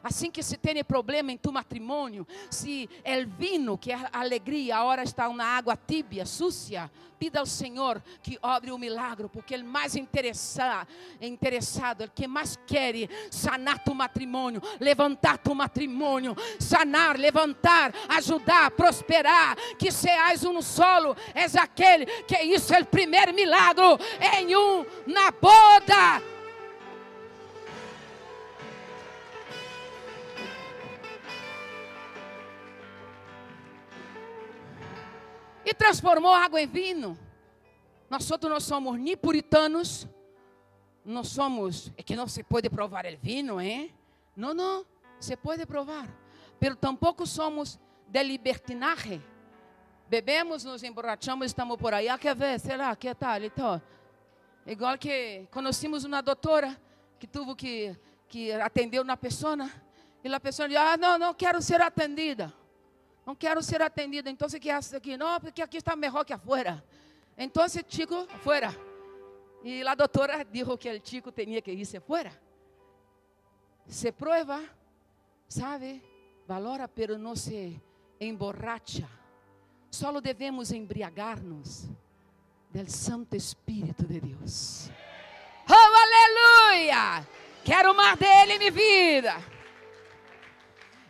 Assim 0.02 0.30
que 0.30 0.42
se 0.42 0.56
tem 0.56 0.82
problema 0.82 1.30
em 1.30 1.36
tu 1.36 1.52
matrimônio, 1.52 2.26
se 2.50 2.88
o 3.04 3.26
vino, 3.26 3.78
que 3.78 3.92
é 3.92 4.08
alegria, 4.12 4.76
agora 4.76 5.02
está 5.02 5.28
na 5.28 5.44
água 5.44 5.76
tibia, 5.76 6.26
sucia, 6.26 6.90
pida 7.18 7.38
ao 7.38 7.46
Senhor 7.46 8.02
que 8.20 8.36
obre 8.42 8.72
o 8.72 8.78
milagre, 8.78 9.28
porque 9.28 9.54
Ele 9.54 9.62
mais 9.62 9.94
interessa, 9.94 10.86
é 11.20 11.26
interessado, 11.28 12.02
Ele 12.02 12.10
que 12.12 12.26
mais 12.26 12.58
quer 12.66 13.08
sanar 13.30 13.78
tu 13.84 13.94
matrimônio, 13.94 14.60
levantar 14.80 15.38
tu 15.38 15.54
matrimônio, 15.54 16.34
sanar, 16.58 17.16
levantar, 17.16 17.94
ajudar, 18.08 18.72
prosperar, 18.72 19.56
que 19.78 19.92
seas 19.92 20.42
um 20.42 20.60
solo, 20.60 21.16
és 21.32 21.54
aquele 21.54 22.06
que 22.06 22.36
isso 22.42 22.74
é 22.74 22.80
o 22.80 22.86
primeiro 22.86 23.32
milagre 23.32 23.84
em 24.36 24.56
um 24.56 24.84
na 25.06 25.30
boda 25.30 26.31
e 35.64 35.74
transformou 35.74 36.34
água 36.34 36.60
em 36.60 36.66
vinho. 36.66 37.18
Nós 38.08 38.30
outros 38.30 38.52
não 38.52 38.60
somos 38.60 38.98
nem 38.98 39.16
puritanos, 39.16 40.06
não 41.04 41.24
somos, 41.24 41.90
é 41.96 42.02
que 42.02 42.14
não 42.14 42.28
se 42.28 42.42
pode 42.42 42.68
provar 42.68 43.06
o 43.06 43.16
vinho, 43.16 43.60
hein? 43.60 43.92
Não, 44.36 44.52
não, 44.52 44.84
se 45.18 45.36
pode 45.36 45.64
provar, 45.66 46.08
pero 46.60 46.76
tampouco 46.76 47.26
somos 47.26 47.78
de 48.06 48.22
libertinaje. 48.22 49.22
Bebemos, 50.08 50.62
nos 50.64 50.82
emborrachamos, 50.82 51.46
estamos 51.46 51.78
por 51.78 51.94
aí, 51.94 52.08
ah, 52.08 52.18
quer 52.18 52.36
ver, 52.36 52.60
será, 52.60 52.94
que 52.94 53.14
tal, 53.14 53.42
então. 53.42 53.80
Igual 54.66 54.98
que 54.98 55.46
conhecemos 55.50 56.04
uma 56.04 56.20
doutora 56.20 56.78
que 57.18 57.26
teve 57.26 57.54
que, 57.54 57.96
que 58.28 58.52
atender 58.52 59.00
uma 59.00 59.16
pessoa, 59.16 59.70
e 60.22 60.32
a 60.32 60.38
pessoa 60.38 60.68
disse, 60.68 60.78
ah, 60.78 60.96
não, 60.96 61.18
não 61.18 61.34
quero 61.34 61.62
ser 61.62 61.80
atendida. 61.80 62.52
Não 63.24 63.34
quero 63.34 63.62
ser 63.62 63.80
atendida. 63.80 64.28
Então, 64.28 64.48
que 64.48 64.70
hace 64.70 64.96
aqui? 64.96 65.16
Não, 65.16 65.40
porque 65.40 65.62
aqui 65.62 65.76
está 65.76 65.94
melhor 65.94 66.24
que 66.24 66.32
afuera. 66.32 66.84
Então, 67.36 67.64
chico, 67.88 68.26
afuera. 68.32 68.74
E 69.62 69.86
a 69.86 69.94
doutora 69.94 70.44
disse 70.44 70.76
que 70.76 70.88
o 70.88 71.00
chico 71.04 71.32
tinha 71.32 71.62
que 71.62 71.70
irse 71.70 71.96
afuera. 71.96 72.32
Se 73.86 74.10
prueba, 74.10 74.60
sabe, 75.48 76.02
valora, 76.46 76.88
pero 76.88 77.16
não 77.16 77.36
se 77.36 77.80
emborracha. 78.20 79.08
Só 79.90 80.20
devemos 80.20 80.72
embriagar-nos 80.72 81.88
do 82.70 82.90
Santo 82.90 83.36
Espírito 83.36 84.04
de 84.04 84.20
Deus. 84.20 84.90
Oh, 85.68 86.72
aleluia! 86.74 87.26
Quero 87.64 87.94
mais 87.94 88.18
dele 88.18 88.58
minha 88.58 88.70
vida. 88.70 89.51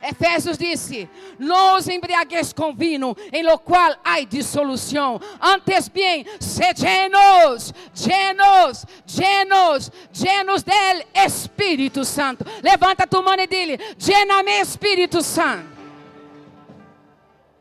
Efésios 0.02 0.58
disse: 0.58 1.08
Não 1.38 1.76
os 1.76 1.88
embriagueis 1.88 2.52
com 2.52 2.74
vinho, 2.74 3.16
em 3.32 3.42
lo 3.42 3.56
qual 3.58 3.94
há 4.04 4.20
dissolução. 4.22 5.20
Antes 5.40 5.88
bem, 5.88 6.26
se 6.40 6.74
llenos, 6.74 7.72
llenos, 7.94 8.84
llenos, 9.06 9.92
llenos 10.12 10.62
del 10.64 11.04
Espírito 11.14 12.04
Santo. 12.04 12.44
Levanta 12.62 13.06
tu 13.06 13.22
mão 13.22 13.34
e 13.34 13.46
dile: 13.46 13.78
Llena-me 13.98 14.60
Espírito 14.60 15.22
Santo. 15.22 15.70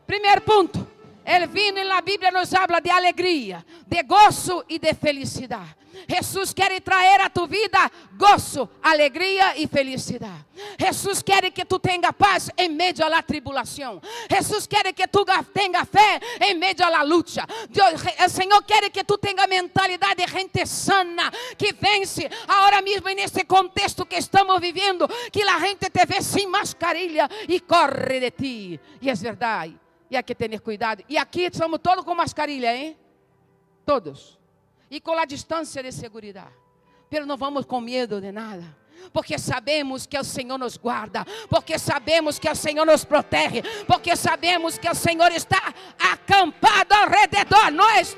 Primeiro 0.06 0.40
ponto. 0.40 0.91
El 1.24 1.46
vino 1.48 1.82
na 1.84 2.00
Bíblia 2.00 2.30
nos 2.30 2.52
habla 2.52 2.80
de 2.80 2.90
alegria, 2.90 3.64
de 3.86 4.02
gozo 4.02 4.64
e 4.68 4.78
de 4.78 4.94
felicidade. 4.94 5.82
Jesus 6.08 6.52
quer 6.52 6.80
trazer 6.80 7.20
a 7.20 7.30
tu 7.30 7.46
vida 7.46 7.90
gozo, 8.16 8.68
alegria 8.82 9.56
e 9.56 9.66
felicidade. 9.66 10.44
Jesus 10.78 11.22
quer 11.22 11.50
que 11.50 11.64
tu 11.64 11.78
tenha 11.78 12.12
paz 12.12 12.50
em 12.56 12.68
meio 12.68 13.04
à 13.04 13.22
tribulação. 13.22 14.00
Jesus 14.30 14.66
quer 14.66 14.92
que 14.92 15.06
tu 15.06 15.24
tenha 15.52 15.84
fé 15.84 16.20
em 16.40 16.54
meio 16.54 16.82
à 16.82 17.02
luta. 17.02 17.46
o 18.24 18.28
Senhor 18.28 18.62
quer 18.64 18.90
que 18.90 19.04
tu 19.04 19.18
tenha 19.18 19.46
mentalidade 19.46 20.24
de 20.24 20.32
gente 20.32 20.66
sana, 20.66 21.30
que 21.56 21.72
vence 21.72 22.28
agora 22.48 22.82
mesmo 22.82 23.08
nesse 23.08 23.44
contexto 23.44 24.06
que 24.06 24.16
estamos 24.16 24.60
vivendo, 24.60 25.08
que 25.30 25.42
a 25.42 25.58
gente 25.60 25.90
te 25.90 26.06
vê 26.06 26.20
sem 26.22 26.46
mascarilha 26.46 27.28
e 27.48 27.60
corre 27.60 28.20
de 28.20 28.30
ti. 28.30 28.80
E 29.00 29.10
é 29.10 29.14
verdade. 29.14 29.81
E 30.16 30.22
que 30.22 30.34
ter 30.34 30.60
cuidado. 30.60 31.04
E 31.08 31.16
aqui 31.16 31.48
somos 31.52 31.80
todos 31.82 32.04
com 32.04 32.14
mascarilha, 32.14 32.76
hein? 32.76 32.96
Todos 33.84 34.42
e 34.92 35.00
com 35.00 35.18
a 35.18 35.24
distância 35.24 35.82
de 35.82 35.90
segurança. 35.90 36.52
Pero 37.08 37.24
não 37.24 37.34
vamos 37.34 37.64
com 37.64 37.80
medo 37.80 38.20
de 38.20 38.30
nada. 38.30 38.76
Porque 39.10 39.38
sabemos 39.38 40.06
que 40.06 40.18
o 40.18 40.22
Senhor 40.22 40.58
nos 40.58 40.76
guarda, 40.76 41.24
porque 41.48 41.78
sabemos 41.78 42.38
que 42.38 42.48
o 42.48 42.54
Senhor 42.54 42.84
nos 42.84 43.02
protege, 43.02 43.62
porque 43.86 44.14
sabemos 44.14 44.76
que 44.76 44.88
o 44.88 44.94
Senhor 44.94 45.32
está 45.32 45.74
acampado 45.98 46.92
ao 46.94 47.08
redor 47.08 47.72
nosso. 47.72 48.16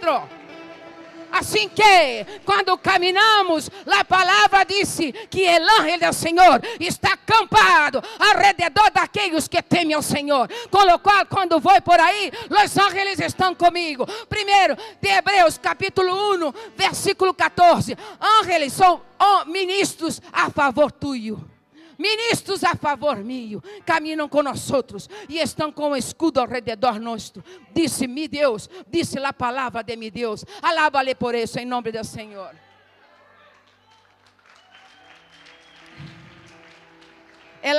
Assim 1.34 1.68
que, 1.68 2.24
quando 2.44 2.78
caminhamos, 2.78 3.68
a 3.86 4.04
palavra 4.04 4.64
disse 4.64 5.12
que 5.28 5.44
o 5.44 5.82
anjo 5.82 5.98
do 5.98 6.12
Senhor 6.12 6.62
está 6.78 7.14
acampado 7.14 8.00
ao 8.20 8.38
redor 8.40 8.88
daqueles 8.92 9.48
que 9.48 9.60
temem 9.60 9.94
ao 9.94 10.02
Senhor. 10.02 10.48
Com 10.70 10.78
o 10.78 10.98
qual, 11.00 11.26
quando 11.26 11.58
vou 11.58 11.82
por 11.82 11.98
aí, 11.98 12.30
os 12.48 12.78
ángeles 12.78 13.18
estão 13.18 13.52
comigo. 13.52 14.06
Primeiro, 14.28 14.76
de 15.02 15.08
Hebreus, 15.08 15.58
capítulo 15.58 16.14
1, 16.36 16.52
versículo 16.76 17.34
14: 17.34 17.96
Ángeles 18.40 18.72
são 18.72 19.02
ministros 19.46 20.22
a 20.32 20.50
favor 20.50 20.92
tuyo 20.92 21.53
ministros 21.98 22.64
a 22.64 22.74
favor 22.74 23.18
mío, 23.18 23.62
caminham 23.84 24.28
conosco 24.28 24.74
e 25.28 25.38
estão 25.38 25.72
com 25.72 25.90
o 25.90 25.96
escudo 25.96 26.40
ao 26.40 26.46
redor 26.46 26.98
nosso. 26.98 27.42
Disse 27.72 28.06
mi 28.06 28.28
Deus, 28.28 28.68
disse 28.88 29.18
a 29.18 29.32
palavra 29.32 29.82
de 29.82 29.96
mi 29.96 30.10
Deus. 30.10 30.44
Alaba-lhe 30.62 31.14
por 31.14 31.34
isso 31.34 31.58
em 31.58 31.66
nome 31.66 31.92
do 31.92 32.04
Senhor. 32.04 32.54
El, 37.62 37.78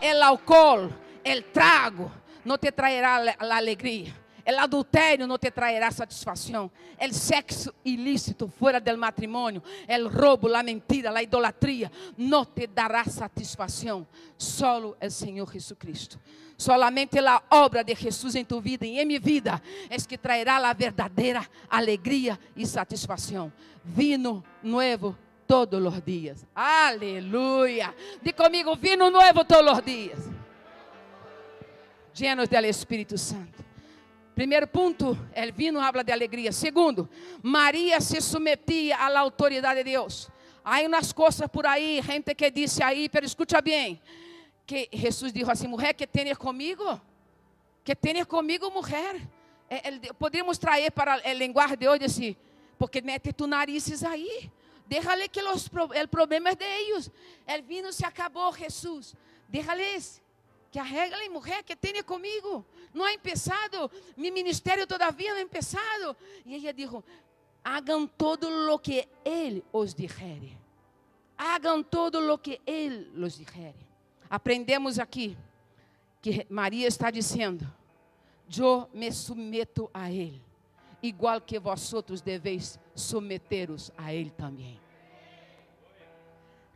el 0.00 0.22
alcohol, 0.22 0.90
el 1.22 1.44
trago, 1.44 2.10
não 2.44 2.58
te 2.58 2.72
trairá 2.72 3.36
a 3.38 3.56
alegria. 3.56 4.19
El 4.50 4.58
adultério 4.58 5.28
não 5.28 5.38
te 5.38 5.48
traerá 5.48 5.92
satisfação. 5.92 6.72
El 6.98 7.14
sexo 7.14 7.72
ilícito 7.84 8.48
fora 8.48 8.80
del 8.80 8.96
matrimônio, 8.96 9.62
el 9.86 10.08
roubo, 10.08 10.52
a 10.52 10.60
mentira, 10.60 11.16
a 11.16 11.22
idolatria, 11.22 11.88
não 12.16 12.44
te 12.44 12.66
dará 12.66 13.04
satisfação. 13.04 14.04
Solo 14.36 14.96
o 15.00 15.08
Senhor 15.08 15.48
Jesucristo. 15.52 16.18
Solamente 16.58 17.20
a 17.20 17.40
obra 17.48 17.84
de 17.84 17.94
Jesus 17.94 18.34
em 18.34 18.44
tu 18.44 18.60
vida 18.60 18.84
e 18.84 18.98
em 18.98 19.06
minha 19.06 19.20
vida 19.20 19.62
é 19.88 19.96
que 19.98 20.18
trairá 20.18 20.56
a 20.56 20.72
verdadeira 20.72 21.48
alegria 21.68 22.36
e 22.56 22.66
satisfação. 22.66 23.52
Vino 23.84 24.42
novo 24.64 25.16
todos 25.46 25.80
os 25.80 26.02
dias. 26.02 26.44
Aleluia. 26.52 27.94
Diga 28.20 28.42
comigo, 28.42 28.74
vino 28.74 29.12
novo 29.12 29.44
todos 29.44 29.78
os 29.78 29.84
dias. 29.84 30.18
Llenos 32.12 32.48
del 32.48 32.64
Espírito 32.64 33.16
Santo. 33.16 33.69
Primeiro 34.34 34.66
ponto, 34.66 35.16
el 35.34 35.52
vino 35.52 35.80
habla 35.80 36.02
de 36.02 36.12
alegria. 36.12 36.52
Segundo, 36.52 37.08
Maria 37.42 38.00
se 38.00 38.20
submetia 38.20 38.96
à 38.96 39.18
autoridade 39.18 39.82
de 39.82 39.90
Deus. 39.90 40.30
Há 40.64 40.80
umas 40.82 41.12
coisas 41.12 41.48
por 41.48 41.66
aí, 41.66 42.00
gente 42.02 42.34
que 42.34 42.50
disse 42.50 42.82
aí, 42.82 43.08
pero 43.08 43.26
escucha 43.26 43.60
bem, 43.60 44.00
que 44.66 44.88
Jesus 44.92 45.32
disse 45.32 45.50
assim, 45.50 45.66
mulher, 45.66 45.94
que 45.94 46.06
tenha 46.06 46.36
comigo? 46.36 47.00
Que 47.84 47.94
tenha 47.94 48.24
comigo, 48.24 48.70
mulher? 48.70 49.16
É, 49.68 49.88
é, 49.88 50.12
podemos 50.12 50.58
trazer 50.58 50.90
para 50.90 51.16
o 51.16 51.32
linguagem 51.32 51.76
de 51.76 51.88
hoje 51.88 52.04
assim, 52.04 52.36
porque 52.78 53.00
mete 53.00 53.32
tu 53.32 53.46
narices 53.46 54.04
aí. 54.04 54.50
Déjale 54.86 55.28
que 55.28 55.40
los, 55.40 55.70
el 55.94 56.08
problema 56.08 56.50
es 56.50 56.56
de 56.56 56.78
ellos. 56.78 57.10
El 57.46 57.62
vino 57.62 57.92
se 57.92 58.04
acabou, 58.04 58.52
Jesus. 58.52 59.14
Déjales 59.48 60.20
que 60.70 60.78
arreglem, 60.78 61.28
mulher, 61.28 61.62
que 61.64 61.74
tenha 61.74 62.02
comigo. 62.04 62.64
Não 62.94 63.04
ha 63.04 63.12
empezado, 63.12 63.90
mi 64.16 64.30
ministério 64.30 64.86
todavia 64.86 65.34
não 65.34 65.40
ha. 65.40 66.16
E 66.46 66.54
ela 66.54 66.72
disse: 66.72 67.02
Hagam 67.62 68.06
todo 68.06 68.48
lo 68.48 68.78
que 68.78 69.08
Ele 69.24 69.64
os 69.72 69.94
dijere. 69.94 70.56
Hagam 71.36 71.82
todo 71.82 72.20
lo 72.20 72.38
que 72.38 72.60
Ele 72.66 73.10
os 73.18 73.36
dijere. 73.36 73.86
Aprendemos 74.28 74.98
aqui 74.98 75.36
que 76.22 76.46
Maria 76.48 76.86
está 76.86 77.10
dizendo: 77.10 77.66
Eu 78.56 78.88
me 78.94 79.10
submeto 79.10 79.90
a 79.92 80.10
Ele, 80.10 80.40
igual 81.02 81.40
que 81.40 81.58
vós 81.58 81.92
outros 81.92 82.20
deveis 82.20 82.78
submeter-os 82.94 83.90
a 83.98 84.14
Ele 84.14 84.30
também. 84.30 84.80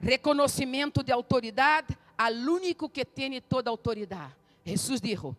Reconhecimento 0.00 1.02
de 1.02 1.12
autoridade 1.12 1.96
al 2.16 2.48
único 2.48 2.88
que 2.88 3.04
tem 3.04 3.40
toda 3.40 3.70
autoridade. 3.70 4.34
Jesus 4.64 5.00
disse: 5.00 5.34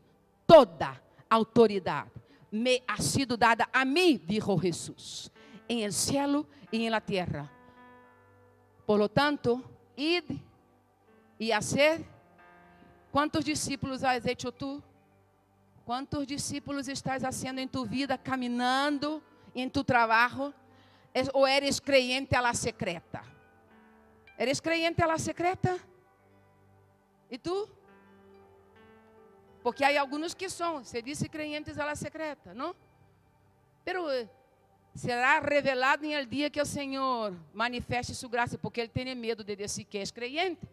Toda 0.45 1.01
autoridade 1.29 2.11
me 2.51 2.81
ha 2.87 3.01
sido 3.01 3.35
dada 3.35 3.67
a 3.73 3.83
mim, 3.83 4.17
dijo 4.17 4.57
Jesus, 4.61 5.31
em 5.67 5.83
el 5.83 5.91
cielo 5.91 6.45
e 6.71 6.85
em 6.85 6.89
la 6.89 7.01
tierra. 7.01 7.51
Por 8.85 8.99
lo 8.99 9.09
tanto, 9.09 9.63
id 9.97 10.39
e 11.39 11.51
hacer. 11.51 12.05
Quantos 13.11 13.45
discípulos 13.45 14.03
has 14.03 14.25
hecho 14.25 14.51
tu? 14.51 14.83
Quantos 15.85 16.27
discípulos 16.27 16.87
estás 16.87 17.23
haciendo 17.23 17.61
em 17.61 17.67
tu 17.67 17.85
vida, 17.85 18.17
caminhando 18.17 19.23
em 19.55 19.69
tu 19.69 19.83
trabalho? 19.83 20.53
Ou 21.33 21.47
eres 21.47 21.79
creyente 21.79 22.35
a 22.35 22.41
la 22.41 22.53
secreta? 22.53 23.23
¿Eres 24.37 24.59
creyente 24.59 25.01
a 25.01 25.07
la 25.07 25.17
secreta? 25.17 25.77
E 27.29 27.37
tu? 27.37 27.69
Porque 29.63 29.83
há 29.83 29.99
alguns 29.99 30.33
que 30.33 30.49
são, 30.49 30.83
se 30.83 31.01
disse 31.01 31.27
creyentes 31.27 31.79
a 31.79 31.85
la 31.85 31.95
secreta, 31.95 32.53
não? 32.53 32.75
Pero 33.83 34.09
eh, 34.11 34.29
será 34.93 35.39
revelado 35.39 36.05
em 36.05 36.13
el 36.13 36.25
dia 36.25 36.49
que 36.49 36.61
o 36.61 36.65
Senhor 36.65 37.35
manifeste 37.53 38.13
sua 38.13 38.29
graça, 38.29 38.57
porque 38.57 38.81
ele 38.81 38.89
tem 38.89 39.13
medo 39.15 39.43
de 39.43 39.55
dizer 39.55 39.83
que 39.85 39.97
é 39.97 40.05
creyente. 40.05 40.67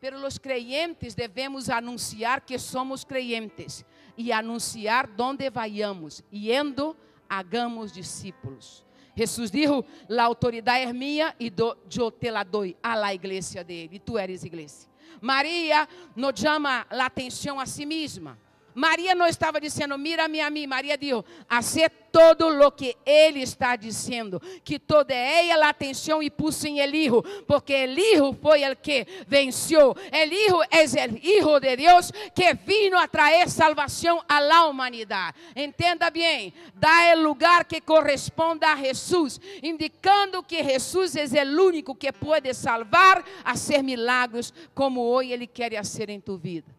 Pero 0.00 0.24
os 0.26 0.38
creyentes 0.38 1.14
devemos 1.14 1.70
anunciar 1.70 2.40
que 2.40 2.58
somos 2.58 3.04
creyentes 3.04 3.84
e 4.16 4.30
anunciar 4.30 5.06
donde 5.06 5.48
vayamos, 5.48 6.22
yendo, 6.32 6.96
hagamos 7.28 7.92
discípulos. 7.92 8.84
Jesus 9.16 9.50
disse: 9.50 9.84
"La 10.08 10.24
autoridade 10.24 10.84
é 10.84 10.92
minha 10.92 11.34
e 11.40 11.50
eu 11.96 12.10
te 12.10 12.30
la 12.30 12.44
doy 12.44 12.76
a 12.82 12.94
la 12.94 13.14
igreja 13.14 13.64
dele. 13.64 13.96
E 13.96 13.98
tu 13.98 14.18
eres 14.18 14.44
igreja." 14.44 14.86
Maria 15.20 15.88
não 16.14 16.30
chama 16.34 16.86
a 16.90 17.06
atenção 17.06 17.58
a 17.60 17.66
si 17.66 17.84
mesma. 17.86 18.38
Maria 18.76 19.14
não 19.14 19.26
estava 19.26 19.58
dizendo, 19.58 19.96
mira-me 19.96 20.38
a 20.38 20.50
mim. 20.50 20.66
Maria 20.66 20.98
disse, 20.98 21.24
hacer 21.48 21.90
todo 22.12 22.50
lo 22.50 22.70
que 22.70 22.94
ele 23.06 23.40
está 23.40 23.74
dizendo. 23.74 24.38
Que 24.62 24.78
toda 24.78 25.14
ela 25.14 25.68
a 25.68 25.70
atenção 25.70 26.22
e 26.22 26.28
puso 26.28 26.68
em 26.68 26.80
el 26.80 26.94
hijo, 26.94 27.22
porque 27.46 27.72
el 27.72 27.98
hijo 27.98 28.34
foi 28.34 28.62
el 28.62 28.76
que 28.76 29.06
venceu. 29.26 29.96
El 30.12 30.30
hijo 30.30 30.60
es 30.70 30.94
el 30.94 31.18
hijo 31.24 31.58
de 31.58 31.74
Deus 31.74 32.12
que 32.34 32.52
vino 32.52 32.98
a 32.98 33.08
traer 33.08 33.48
salvação 33.48 34.22
a 34.28 34.40
la 34.40 34.66
humanidade. 34.66 35.38
Entenda 35.54 36.10
bem, 36.10 36.52
dá 36.74 37.10
el 37.10 37.22
lugar 37.22 37.64
que 37.64 37.80
corresponde 37.80 38.66
a 38.66 38.76
Jesus, 38.76 39.40
indicando 39.62 40.42
que 40.42 40.62
Jesus 40.62 41.16
é 41.16 41.44
o 41.44 41.66
único 41.66 41.94
que 41.94 42.12
pode 42.12 42.52
salvar, 42.52 43.24
hacer 43.42 43.82
milagros 43.82 44.52
como 44.74 45.00
hoje 45.00 45.32
ele 45.32 45.46
quer 45.46 45.74
fazer 45.74 46.10
em 46.10 46.20
tu 46.20 46.36
vida. 46.36 46.75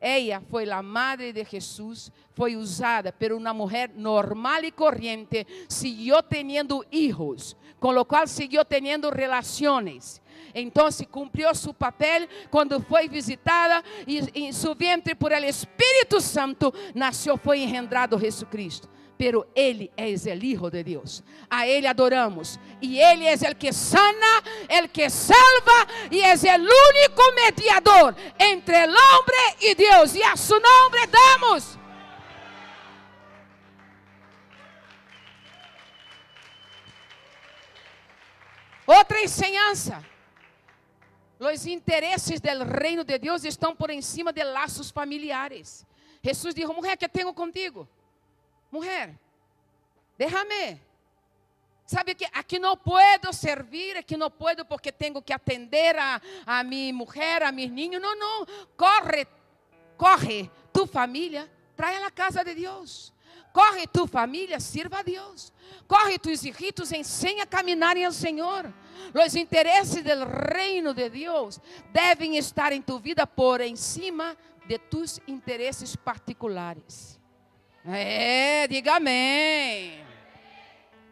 Ella 0.00 0.40
foi 0.48 0.68
a 0.70 0.82
madre 0.82 1.30
de 1.32 1.44
Jesus, 1.44 2.10
foi 2.34 2.56
usada 2.56 3.12
por 3.12 3.32
uma 3.32 3.52
mulher 3.52 3.90
normal 3.94 4.64
e 4.64 4.72
corriente, 4.72 5.46
siguió 5.68 6.22
teniendo 6.22 6.84
hijos, 6.90 7.54
com 7.78 7.90
lo 7.92 8.06
qual 8.06 8.26
siguió 8.26 8.64
teniendo 8.64 9.10
relaciones. 9.10 10.22
Então 10.54 10.88
cumpriu 11.10 11.54
seu 11.54 11.74
papel 11.74 12.26
quando 12.50 12.80
foi 12.80 13.08
visitada 13.08 13.84
e 14.06 14.20
em 14.34 14.52
seu 14.52 14.74
ventre 14.74 15.14
por 15.14 15.32
el 15.32 15.44
Espírito 15.44 16.20
Santo 16.20 16.72
nasceu, 16.94 17.36
foi 17.36 17.60
engendrado 17.60 18.18
Jesucristo 18.18 18.88
pero 19.20 19.46
Ele 19.54 19.92
é 19.98 20.06
o 20.06 20.42
Hijo 20.42 20.70
de 20.70 20.82
Deus. 20.82 21.22
A 21.50 21.68
Ele 21.68 21.86
adoramos. 21.86 22.58
E 22.80 22.98
Ele 22.98 23.26
é 23.26 23.34
o 23.34 23.54
que 23.54 23.70
sana, 23.70 24.42
o 24.82 24.88
que 24.88 25.10
salva 25.10 25.86
e 26.10 26.22
é 26.22 26.34
o 26.34 26.62
único 26.62 27.34
mediador 27.34 28.16
entre 28.38 28.76
o 28.76 28.88
homem 28.88 29.56
e 29.60 29.74
Deus. 29.74 30.14
E 30.14 30.22
a 30.22 30.34
seu 30.36 30.58
nome 30.58 31.06
damos. 31.06 31.78
Outra 38.86 39.20
enseñança. 39.22 40.02
Os 41.38 41.66
interesses 41.66 42.40
do 42.40 42.48
reino 42.64 43.04
de 43.04 43.18
Deus 43.18 43.44
estão 43.44 43.76
por 43.76 43.90
cima 44.02 44.32
de 44.32 44.42
laços 44.44 44.90
familiares. 44.90 45.86
Jesus 46.22 46.54
disse: 46.54 46.72
Mulher, 46.72 46.96
que 46.96 47.06
tenho 47.06 47.34
contigo? 47.34 47.86
Mulher, 48.70 49.18
déjame. 50.16 50.80
Sabe 51.84 52.14
que 52.14 52.24
aqui 52.32 52.58
não 52.58 52.76
posso 52.76 53.32
servir, 53.32 53.96
aqui 53.96 54.16
não 54.16 54.30
posso 54.30 54.64
porque 54.64 54.92
tenho 54.92 55.20
que 55.20 55.32
atender 55.32 55.96
a, 55.98 56.22
a 56.46 56.62
minha 56.62 56.94
mulher, 56.94 57.42
a 57.42 57.50
meus 57.50 57.70
ninhos. 57.70 58.00
Não, 58.00 58.16
não. 58.16 58.46
Corre, 58.76 59.26
corre 59.96 60.48
tu 60.72 60.86
família, 60.86 61.50
traz 61.76 62.00
a 62.02 62.10
casa 62.10 62.44
de 62.44 62.54
Deus. 62.54 63.12
Corre 63.52 63.88
tu 63.88 64.06
família, 64.06 64.60
sirva 64.60 65.00
a 65.00 65.02
Deus. 65.02 65.52
Corre 65.88 66.18
tus 66.18 66.44
hijitos, 66.44 66.92
ensina 66.92 67.42
a 67.42 67.46
caminhar 67.46 67.96
em 67.96 68.10
Senhor. 68.12 68.72
Os 69.12 69.34
interesses 69.34 70.04
do 70.04 70.24
reino 70.54 70.94
de 70.94 71.10
Deus 71.10 71.58
devem 71.92 72.36
estar 72.36 72.72
em 72.72 72.80
tu 72.80 73.00
vida 73.00 73.26
por 73.26 73.60
cima 73.76 74.36
de 74.66 74.78
tus 74.78 75.18
interesses 75.26 75.96
particulares. 75.96 77.19
É, 77.84 78.66
diga 78.68 78.96
amém. 78.96 80.04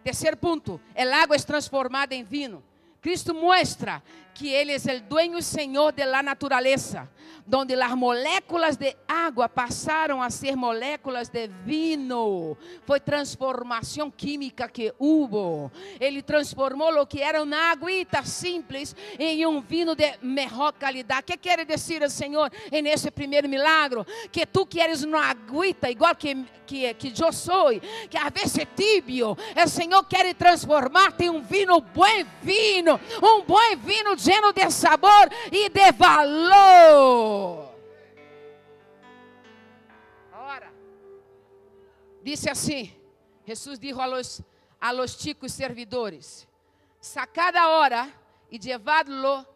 Terceiro 0.04 0.37
ponto: 0.37 0.81
el 0.94 1.12
água 1.12 1.37
é 1.37 1.38
transformada 1.38 2.14
em 2.14 2.22
vinho. 2.22 2.62
Cristo 3.00 3.35
mostra 3.35 4.02
que 4.38 4.48
Ele 4.48 4.72
é 4.72 4.77
o 4.77 5.01
dueño 5.03 5.42
Senhor 5.42 5.92
da 5.92 6.22
natureza 6.22 7.11
donde 7.48 7.74
las 7.74 7.96
moléculas 7.96 8.79
de 8.79 8.94
agua 9.09 9.48
passaram 9.48 10.22
a 10.22 10.31
ser 10.31 10.55
moléculas 10.55 11.33
de 11.33 11.48
vino. 11.64 12.59
Foi 12.85 13.01
transformação 13.01 14.11
química 14.11 14.68
que 14.68 14.92
hubo. 14.98 15.72
Ele 15.98 16.20
transformou 16.22 17.01
o 17.01 17.07
que 17.07 17.22
era 17.22 17.42
uma 17.42 17.70
aguita 17.70 18.22
simples 18.22 18.94
em 19.18 19.46
um 19.46 19.62
vinho 19.62 19.94
de 19.94 20.12
melhor 20.20 20.74
qualidade. 20.74 21.22
que 21.22 21.38
quer 21.38 21.64
dizer 21.64 22.03
o 22.03 22.11
Senhor 22.11 22.51
nesse 22.70 23.11
primeiro 23.11 23.48
milagre? 23.48 24.05
Que 24.31 24.44
tu 24.44 24.66
queres 24.66 25.03
uma 25.03 25.31
aguita 25.31 25.90
igual 25.90 26.14
que, 26.14 26.44
que, 26.66 26.92
que 26.94 27.14
eu 27.22 27.33
sou, 27.33 27.70
que 28.11 28.18
a 28.18 28.29
vezes 28.29 28.59
é 28.59 28.66
tibio. 28.66 29.35
O 29.64 29.68
Senhor 29.68 30.05
quer 30.05 30.35
transformar-te 30.35 31.24
em 31.24 31.31
um 31.31 31.40
vinho, 31.40 31.81
bom 31.81 32.05
vinho, 32.42 33.01
um 33.22 33.42
bom 33.42 33.77
vinho 33.79 34.14
lleno 34.29 34.53
de 34.53 34.71
sabor 34.71 35.31
e 35.51 35.71
de 35.71 35.93
valor. 35.93 37.75
Ora, 40.33 40.71
disse 42.23 42.51
assim: 42.51 42.93
Jesus 43.47 43.79
disse 43.81 44.01
a 44.01 44.07
los, 44.07 44.43
a 44.79 44.93
los 44.93 45.17
chicos 45.17 45.53
servidores: 45.53 46.47
Sacada 47.01 47.69
hora 47.69 48.09
e 48.51 48.59
llevadlo 48.59 49.47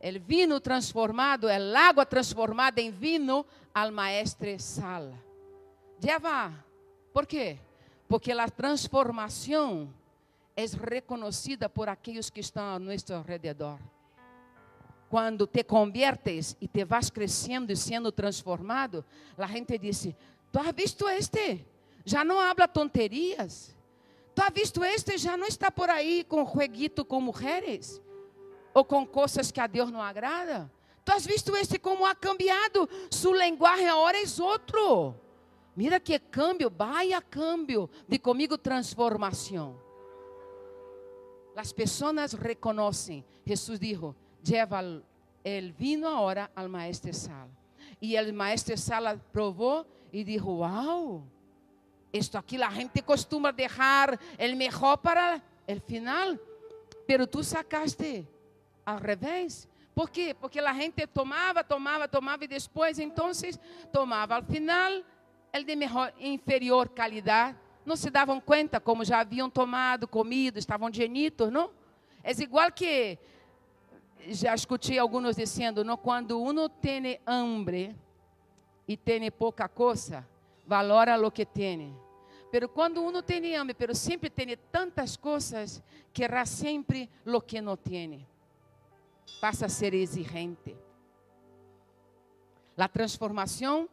el 0.00 0.18
vino 0.20 0.60
transformado, 0.60 1.48
el 1.48 1.74
agua 1.76 2.04
transformada 2.04 2.80
em 2.80 2.90
vino 2.90 3.46
al 3.72 3.92
maestre 3.92 4.58
sala. 4.58 5.14
Lleva, 6.00 6.64
por 7.12 7.26
quê? 7.26 7.58
Porque 8.08 8.32
a 8.32 8.48
transformação 8.48 9.92
é 10.56 10.64
reconhecida 10.64 11.68
por 11.68 11.88
aqueles 11.88 12.30
que 12.30 12.40
estão 12.40 12.74
a 12.74 12.78
nosso 12.78 13.20
redor 13.22 13.78
quando 15.08 15.46
te 15.46 15.64
conviertes 15.64 16.56
e 16.60 16.68
te 16.68 16.84
vas 16.84 17.10
crescendo 17.10 17.72
e 17.72 17.76
sendo 17.76 18.12
transformado, 18.12 19.04
a 19.36 19.46
gente 19.46 19.78
diz: 19.78 20.08
Tu 20.52 20.58
has 20.58 20.74
visto 20.74 21.08
este? 21.08 21.66
Já 22.04 22.24
não 22.24 22.38
habla 22.38 22.68
tonterias. 22.68 23.74
Tu 24.34 24.42
has 24.42 24.52
visto 24.52 24.84
este? 24.84 25.18
Já 25.18 25.36
não 25.36 25.46
está 25.46 25.70
por 25.70 25.90
aí 25.90 26.24
com 26.24 26.46
jueguito 26.46 27.04
com 27.04 27.20
mulheres? 27.20 28.00
Ou 28.74 28.84
com 28.84 29.06
coisas 29.06 29.50
que 29.50 29.60
a 29.60 29.66
Deus 29.66 29.90
não 29.90 30.02
agrada? 30.02 30.70
Tu 31.04 31.12
has 31.12 31.26
visto 31.26 31.56
este 31.56 31.78
como 31.78 32.06
ha 32.06 32.14
cambiado? 32.14 32.88
Su 33.10 33.32
lenguaje 33.32 33.86
agora 33.86 34.18
é 34.18 34.42
outro. 34.42 35.14
Mira 35.74 35.98
que 35.98 36.18
cambio, 36.18 36.70
vaya 36.70 37.22
cambio 37.22 37.88
de 38.06 38.18
comigo 38.18 38.58
transformação. 38.58 39.80
As 41.56 41.72
pessoas 41.72 42.34
reconhecem. 42.34 43.24
Jesus 43.46 43.80
dijo: 43.80 44.14
lleva 44.42 44.80
el 45.44 45.72
vino 45.72 46.08
ahora 46.08 46.50
al 46.54 46.68
maestro 46.68 47.12
sala. 47.12 47.50
E 48.00 48.18
o 48.18 48.34
maestro 48.34 48.76
sala 48.76 49.16
provou 49.32 49.86
e 50.12 50.22
disse: 50.24 50.40
Wow, 50.40 51.24
isto 52.12 52.38
aqui 52.38 52.62
a 52.62 52.70
gente 52.70 53.02
costuma 53.02 53.52
deixar 53.52 54.14
o 54.14 54.56
melhor 54.56 54.96
para 54.98 55.42
o 55.66 55.80
final, 55.80 56.38
pero 57.06 57.26
tu 57.26 57.42
sacaste 57.42 58.26
al 58.84 59.00
revés. 59.00 59.68
¿Por 59.94 60.10
quê? 60.10 60.32
Porque 60.32 60.60
a 60.60 60.72
gente 60.72 61.06
tomava, 61.08 61.64
tomava, 61.64 62.06
tomava 62.06 62.44
e 62.44 62.46
depois, 62.46 63.00
então, 63.00 63.32
tomava 63.92 64.36
al 64.36 64.44
final 64.44 65.02
el 65.52 65.64
de 65.64 65.74
mejor, 65.74 66.12
inferior 66.20 66.88
calidad, 66.90 67.56
não 67.84 67.96
se 67.96 68.08
davam 68.08 68.40
conta 68.40 68.78
como 68.78 69.04
já 69.04 69.20
haviam 69.20 69.50
tomado, 69.50 70.06
comido, 70.06 70.58
estavam 70.58 70.88
llenitos, 70.88 71.50
não? 71.50 71.70
É 72.22 72.30
igual 72.30 72.70
que 72.70 73.18
já 74.26 74.54
escutei 74.54 74.98
alguns 74.98 75.36
dizendo, 75.36 75.84
não, 75.84 75.96
quando 75.96 76.40
uno 76.40 76.68
tem 76.68 77.20
hambre 77.26 77.96
e 78.86 78.96
tem 78.96 79.30
pouca 79.30 79.68
coisa, 79.68 80.26
valora 80.66 81.16
lo 81.16 81.30
que 81.30 81.46
tem. 81.46 81.94
Pero 82.50 82.68
quando 82.68 83.02
uno 83.02 83.22
tem 83.22 83.56
hambre, 83.56 83.74
pero 83.74 83.94
sempre 83.94 84.30
tem 84.30 84.56
tantas 84.70 85.16
coisas, 85.16 85.82
querrá 86.12 86.46
sempre 86.46 87.10
lo 87.24 87.40
que 87.40 87.60
não 87.60 87.76
tem. 87.76 88.26
Passa 89.40 89.66
a 89.66 89.68
ser 89.68 89.92
exigente. 89.92 90.74
A 92.76 92.88
transformação 92.88 93.88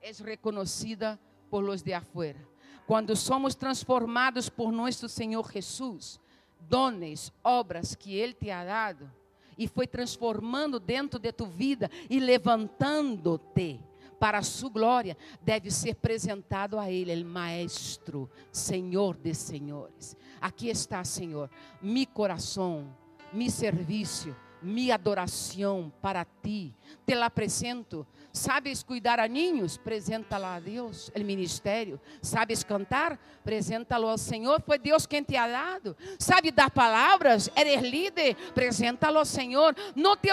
é 0.00 0.12
reconhecida 0.12 1.18
por 1.50 1.60
los 1.64 1.82
de 1.82 1.92
afuera. 1.92 2.38
Quando 2.86 3.16
somos 3.16 3.54
transformados 3.54 4.48
por 4.48 4.70
nosso 4.70 5.08
Senhor 5.08 5.50
Jesus, 5.50 6.20
dones, 6.60 7.32
obras 7.42 7.94
que 7.94 8.14
Ele 8.14 8.32
te 8.32 8.50
ha 8.50 8.64
dado, 8.64 9.10
e 9.58 9.66
foi 9.66 9.86
transformando 9.86 10.78
dentro 10.78 11.18
de 11.18 11.32
tu 11.32 11.44
vida 11.44 11.90
e 12.08 12.20
levantando-te 12.20 13.80
para 14.18 14.38
a 14.38 14.42
sua 14.42 14.70
glória, 14.70 15.16
deve 15.42 15.70
ser 15.70 15.90
apresentado 15.90 16.78
a 16.78 16.90
Ele, 16.90 17.22
o 17.22 17.26
Maestro, 17.26 18.28
Senhor 18.50 19.16
de 19.16 19.34
senhores. 19.34 20.16
Aqui 20.40 20.68
está, 20.68 21.04
Senhor, 21.04 21.50
mi 21.80 22.04
coração, 22.06 22.94
mi 23.32 23.50
serviço, 23.50 24.34
mi 24.60 24.90
adoração 24.90 25.92
para 26.00 26.24
ti. 26.24 26.74
Te 27.06 27.14
la 27.14 27.26
apresento 27.26 28.06
Sabes 28.32 28.82
cuidar 28.82 29.18
a 29.18 29.26
ninhos? 29.26 29.76
Presenta-la 29.76 30.56
a 30.56 30.60
Deus, 30.60 31.10
o 31.14 31.20
ministério. 31.20 32.00
Sabes 32.22 32.62
cantar? 32.62 33.18
Presenta-lo 33.42 34.06
ao 34.08 34.18
Senhor. 34.18 34.62
Foi 34.62 34.78
Deus 34.78 35.06
quem 35.06 35.22
te 35.22 35.36
ha 35.36 35.48
dado. 35.48 35.96
Sabe 36.18 36.50
dar 36.52 36.70
palavras? 36.70 37.50
Eres 37.56 37.82
líder? 37.82 38.36
Presenta-lo 38.54 39.18
ao 39.18 39.24
Senhor. 39.24 39.74
Não 39.96 40.16
te 40.16 40.28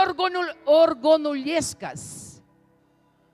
orgulhezcas, 0.65 2.43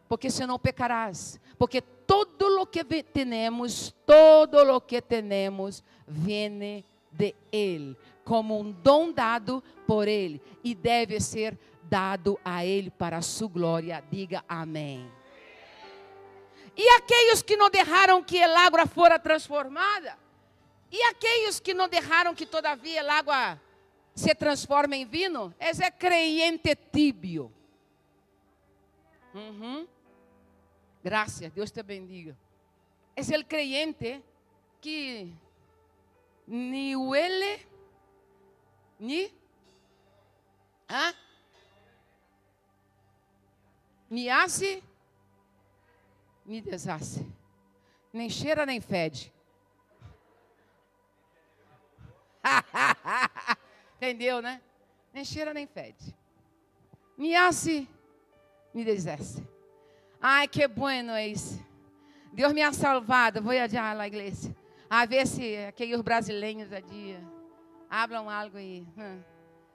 porque 0.07 0.29
senão 0.29 0.57
pecarás. 0.59 1.39
Porque 1.57 1.81
todo 1.81 2.61
o 2.61 2.65
que 2.65 2.83
temos, 2.83 3.93
todo 4.05 4.57
o 4.75 4.81
que 4.81 5.01
temos, 5.01 5.83
vem 6.07 6.85
de 7.11 7.35
Ele, 7.51 7.97
como 8.23 8.59
um 8.59 8.71
dom 8.71 9.11
dado 9.11 9.61
por 9.85 10.07
Ele, 10.07 10.41
e 10.63 10.73
deve 10.73 11.19
ser 11.19 11.57
dado 11.91 12.39
a 12.45 12.65
Ele 12.65 12.89
para 12.89 13.17
a 13.17 13.21
sua 13.21 13.49
glória. 13.49 14.01
Diga 14.09 14.45
amém. 14.47 15.11
E 16.77 16.87
aqueles 16.91 17.41
que 17.41 17.57
não 17.57 17.69
deixaram 17.69 18.23
que 18.23 18.41
a 18.41 18.59
água 18.61 18.87
fora 18.87 19.19
transformada? 19.19 20.17
E 20.89 21.03
aqueles 21.03 21.59
que 21.59 21.73
não 21.73 21.89
deixaram 21.89 22.33
que 22.33 22.45
todavia 22.45 23.03
a 23.03 23.13
água 23.13 23.61
se 24.15 24.33
transforme 24.33 24.95
em 24.95 25.05
vinho? 25.05 25.53
Esse 25.59 25.83
é 25.83 25.91
creyente 25.91 26.73
tibio. 26.75 27.51
Uhum. 29.33 29.85
Graças, 31.03 31.51
Deus 31.51 31.71
te 31.71 31.83
bendiga. 31.83 32.37
É 33.15 33.21
o 33.21 33.45
creyente 33.45 34.23
que 34.79 35.33
ni 36.47 36.95
huele, 36.95 37.67
ni. 38.97 39.29
¿ah? 40.87 41.13
Me 44.11 44.29
hace, 44.29 44.83
me 46.45 46.59
deshace. 46.59 47.25
Nem 48.11 48.29
cheira 48.29 48.65
nem 48.65 48.81
fede. 48.81 49.31
Entendeu, 53.95 54.41
né? 54.41 54.61
Nem 55.13 55.23
cheira 55.23 55.53
nem 55.53 55.65
fede. 55.65 56.13
Me 57.17 57.33
hace, 57.33 57.87
me 58.73 58.83
deshace. 58.83 59.41
Ai, 60.19 60.45
que 60.45 60.67
bueno 60.67 61.13
é 61.13 61.29
isso. 61.29 61.65
Deus 62.33 62.51
me 62.51 62.61
ha 62.61 62.73
salvado. 62.73 63.41
Vou 63.41 63.57
adiar 63.57 63.95
lá, 63.95 64.07
igreja. 64.07 64.53
A 64.89 65.05
ver 65.05 65.25
se 65.25 65.55
aqueles 65.65 66.01
brasileiros 66.01 66.73
a 66.73 66.81
dia 66.81 67.23
hablam 67.89 68.29
algo 68.29 68.57
aí. 68.57 68.85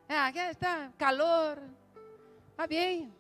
Ah, 0.07 0.31
está 0.31 0.92
calor. 0.99 1.59
Está 2.51 2.66
bem. 2.66 3.11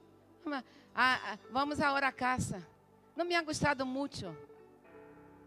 Ah, 0.98 1.20
ah, 1.22 1.38
vamos 1.50 1.78
agora 1.78 2.08
a 2.08 2.12
casa. 2.12 2.66
Não 3.14 3.26
me 3.26 3.34
ha 3.34 3.42
gostado 3.42 3.84
muito. 3.84 4.34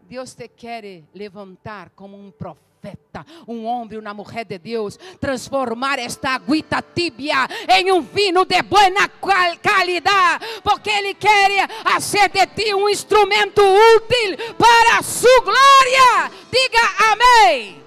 Deus 0.02 0.32
te 0.32 0.46
quer 0.46 1.02
levantar 1.12 1.90
como 1.90 2.16
um 2.16 2.30
profeta, 2.30 3.26
um 3.48 3.64
homem, 3.64 3.98
uma 3.98 4.14
mulher 4.14 4.44
de 4.44 4.58
Deus, 4.58 4.96
transformar 5.20 5.98
esta 5.98 6.30
aguita 6.30 6.80
tibia 6.80 7.48
em 7.68 7.90
um 7.90 8.00
vinho 8.00 8.44
de 8.44 8.62
boa 8.62 9.08
qualidade, 9.20 10.46
porque 10.62 10.88
Ele 10.88 11.14
quer 11.14 11.68
fazer 11.82 12.28
de 12.28 12.46
ti 12.46 12.72
um 12.72 12.88
instrumento 12.88 13.60
útil 13.60 14.54
para 14.56 14.98
a 14.98 15.02
sua 15.02 15.40
glória. 15.40 16.30
Diga 16.48 17.12
amém. 17.12 17.79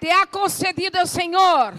Te 0.00 0.10
ha 0.10 0.26
concedido 0.26 1.00
el 1.00 1.06
Señor 1.06 1.74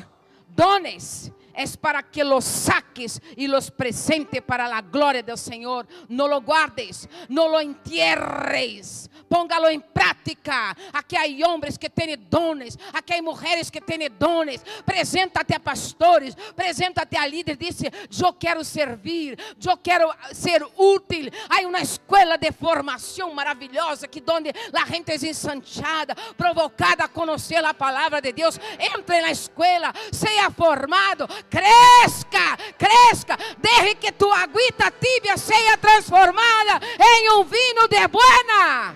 dones 0.48 1.32
es 1.56 1.78
para 1.78 2.04
que 2.04 2.24
los 2.24 2.46
saques 2.46 3.22
y 3.36 3.48
los 3.48 3.72
presente 3.72 4.42
para 4.42 4.68
la 4.68 4.82
gloria 4.82 5.24
del 5.24 5.38
Señor. 5.38 5.88
No 6.08 6.28
lo 6.28 6.42
guardes, 6.42 7.08
no 7.30 7.48
lo 7.48 7.60
entierres, 7.60 9.10
póngalo 9.30 9.70
em 9.70 9.80
prática. 9.80 10.76
Aqui 10.94 11.16
há 11.16 11.48
homens 11.48 11.78
que 11.78 11.90
têm 11.90 12.18
dones, 12.30 12.78
aqui 12.94 13.14
há 13.14 13.22
mulheres 13.22 13.70
que 13.70 13.82
têm 13.82 14.10
dones. 14.10 14.64
Presenta-te 14.86 15.56
a 15.56 15.60
pastores, 15.60 16.36
presenta-te 16.56 17.18
a 17.18 17.26
líderes. 17.26 17.58
Disse: 17.58 17.92
Eu 18.22 18.34
quero 18.34 18.64
servir, 18.64 19.38
eu 19.64 19.78
quero 19.78 20.14
ser 20.34 20.64
útil. 20.78 21.32
Há 21.50 21.66
uma 21.68 21.82
escola 21.82 22.38
de 22.38 22.52
formação 22.52 23.34
maravilhosa 23.34 24.08
que 24.08 24.24
onde 24.30 24.50
a 24.50 24.86
gente 24.86 25.12
é 25.12 25.30
ensanchada, 25.30 26.16
provocada 26.38 27.06
a 27.06 27.08
conhecer 27.08 27.64
a 27.64 27.74
palavra 27.74 28.22
de 28.22 28.32
Deus. 28.32 28.60
Entre 28.80 29.22
na 29.22 29.32
escola, 29.32 29.94
seja 30.12 30.50
formado, 30.52 31.28
cresca, 31.50 32.58
cresca. 32.78 33.38
Deje 33.58 33.96
que 33.96 34.12
tu 34.12 34.32
aguita 34.32 34.92
tibia 34.92 35.38
seja 35.38 35.78
transformada 35.78 36.80
em 37.00 37.32
um 37.32 37.44
vinho 37.44 37.88
de 37.88 38.08
buena 38.08 38.96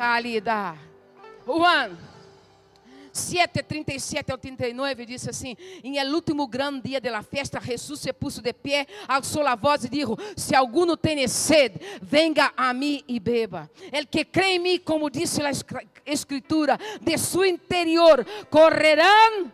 calidad. 0.00 0.78
Juan 1.46 1.98
7, 3.12 3.62
37 3.62 4.32
ao 4.32 4.38
39 4.38 5.04
diz 5.04 5.28
assim: 5.28 5.54
Em 5.84 5.98
el 5.98 6.14
último 6.14 6.46
grande 6.46 6.88
dia 6.88 7.00
de 7.00 7.10
la 7.10 7.22
festa, 7.22 7.60
Jesus 7.60 8.00
se 8.00 8.12
puso 8.12 8.40
de 8.40 8.54
pé, 8.54 8.86
alçou 9.06 9.46
a 9.46 9.54
voz 9.54 9.84
e 9.84 9.90
disse: 9.90 10.06
Se 10.36 10.54
alguno 10.54 10.96
tem 10.96 11.28
sede, 11.28 11.78
venga 12.00 12.52
a 12.56 12.72
mim 12.72 13.04
e 13.06 13.20
beba. 13.20 13.70
El 13.92 14.06
que 14.06 14.24
crê 14.24 14.54
em 14.54 14.58
mim, 14.58 14.78
como 14.78 15.10
disse 15.10 15.42
a 15.42 15.50
Escritura, 16.06 16.78
de 17.00 17.18
seu 17.18 17.44
interior 17.44 18.24
correrão 18.48 19.52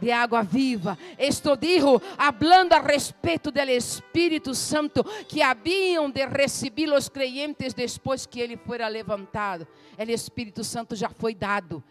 de 0.00 0.10
água 0.10 0.42
viva. 0.42 0.98
Esto 1.18 1.56
dijo, 1.56 2.00
hablando 2.16 2.74
a 2.74 2.80
respeito 2.80 3.50
do 3.50 3.60
Espírito 3.60 4.54
Santo 4.54 5.04
que 5.26 5.42
haviam 5.42 6.10
de 6.10 6.24
receber 6.26 6.92
os 6.92 7.08
creyentes 7.08 7.74
depois 7.74 8.26
que 8.26 8.40
ele 8.40 8.56
fora 8.56 8.88
levantado. 8.88 9.66
O 9.98 10.02
Espírito 10.10 10.62
Santo 10.64 10.94
já 10.94 11.08
foi 11.08 11.34
dado. 11.34 11.82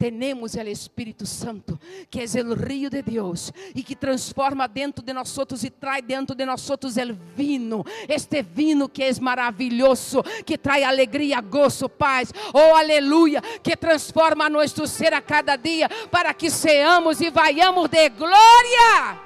Tenemos 0.00 0.54
el 0.54 0.68
Espíritu 0.68 1.26
Santo, 1.26 1.78
que 2.08 2.22
es 2.22 2.34
el 2.34 2.56
río 2.56 2.88
de 2.88 3.02
Dios 3.02 3.52
y 3.74 3.82
que 3.82 3.94
transforma 3.94 4.66
dentro 4.66 5.04
de 5.04 5.12
nosotros 5.12 5.62
y 5.62 5.68
trae 5.68 6.00
dentro 6.00 6.34
de 6.34 6.46
nosotros 6.46 6.96
el 6.96 7.12
vino, 7.12 7.84
este 8.08 8.42
vino 8.42 8.88
que 8.88 9.06
es 9.06 9.20
maravilloso, 9.20 10.24
que 10.46 10.56
trae 10.56 10.86
alegría, 10.86 11.42
gozo, 11.42 11.86
paz, 11.86 12.32
oh 12.54 12.74
aleluya, 12.74 13.42
que 13.62 13.76
transforma 13.76 14.48
nuestro 14.48 14.86
ser 14.86 15.12
a 15.12 15.20
cada 15.20 15.54
día 15.54 15.86
para 16.10 16.32
que 16.32 16.48
seamos 16.48 17.20
y 17.20 17.28
vayamos 17.28 17.90
de 17.90 18.08
gloria, 18.08 19.20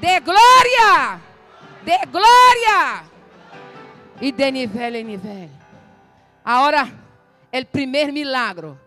de 0.00 0.18
gloria, 0.18 1.20
de 1.84 1.98
gloria 2.10 3.04
y 4.20 4.32
de 4.32 4.50
nivel 4.50 4.96
en 4.96 5.06
nivel. 5.06 5.50
Ahora, 6.42 6.92
el 7.52 7.66
primer 7.66 8.12
milagro 8.12 8.85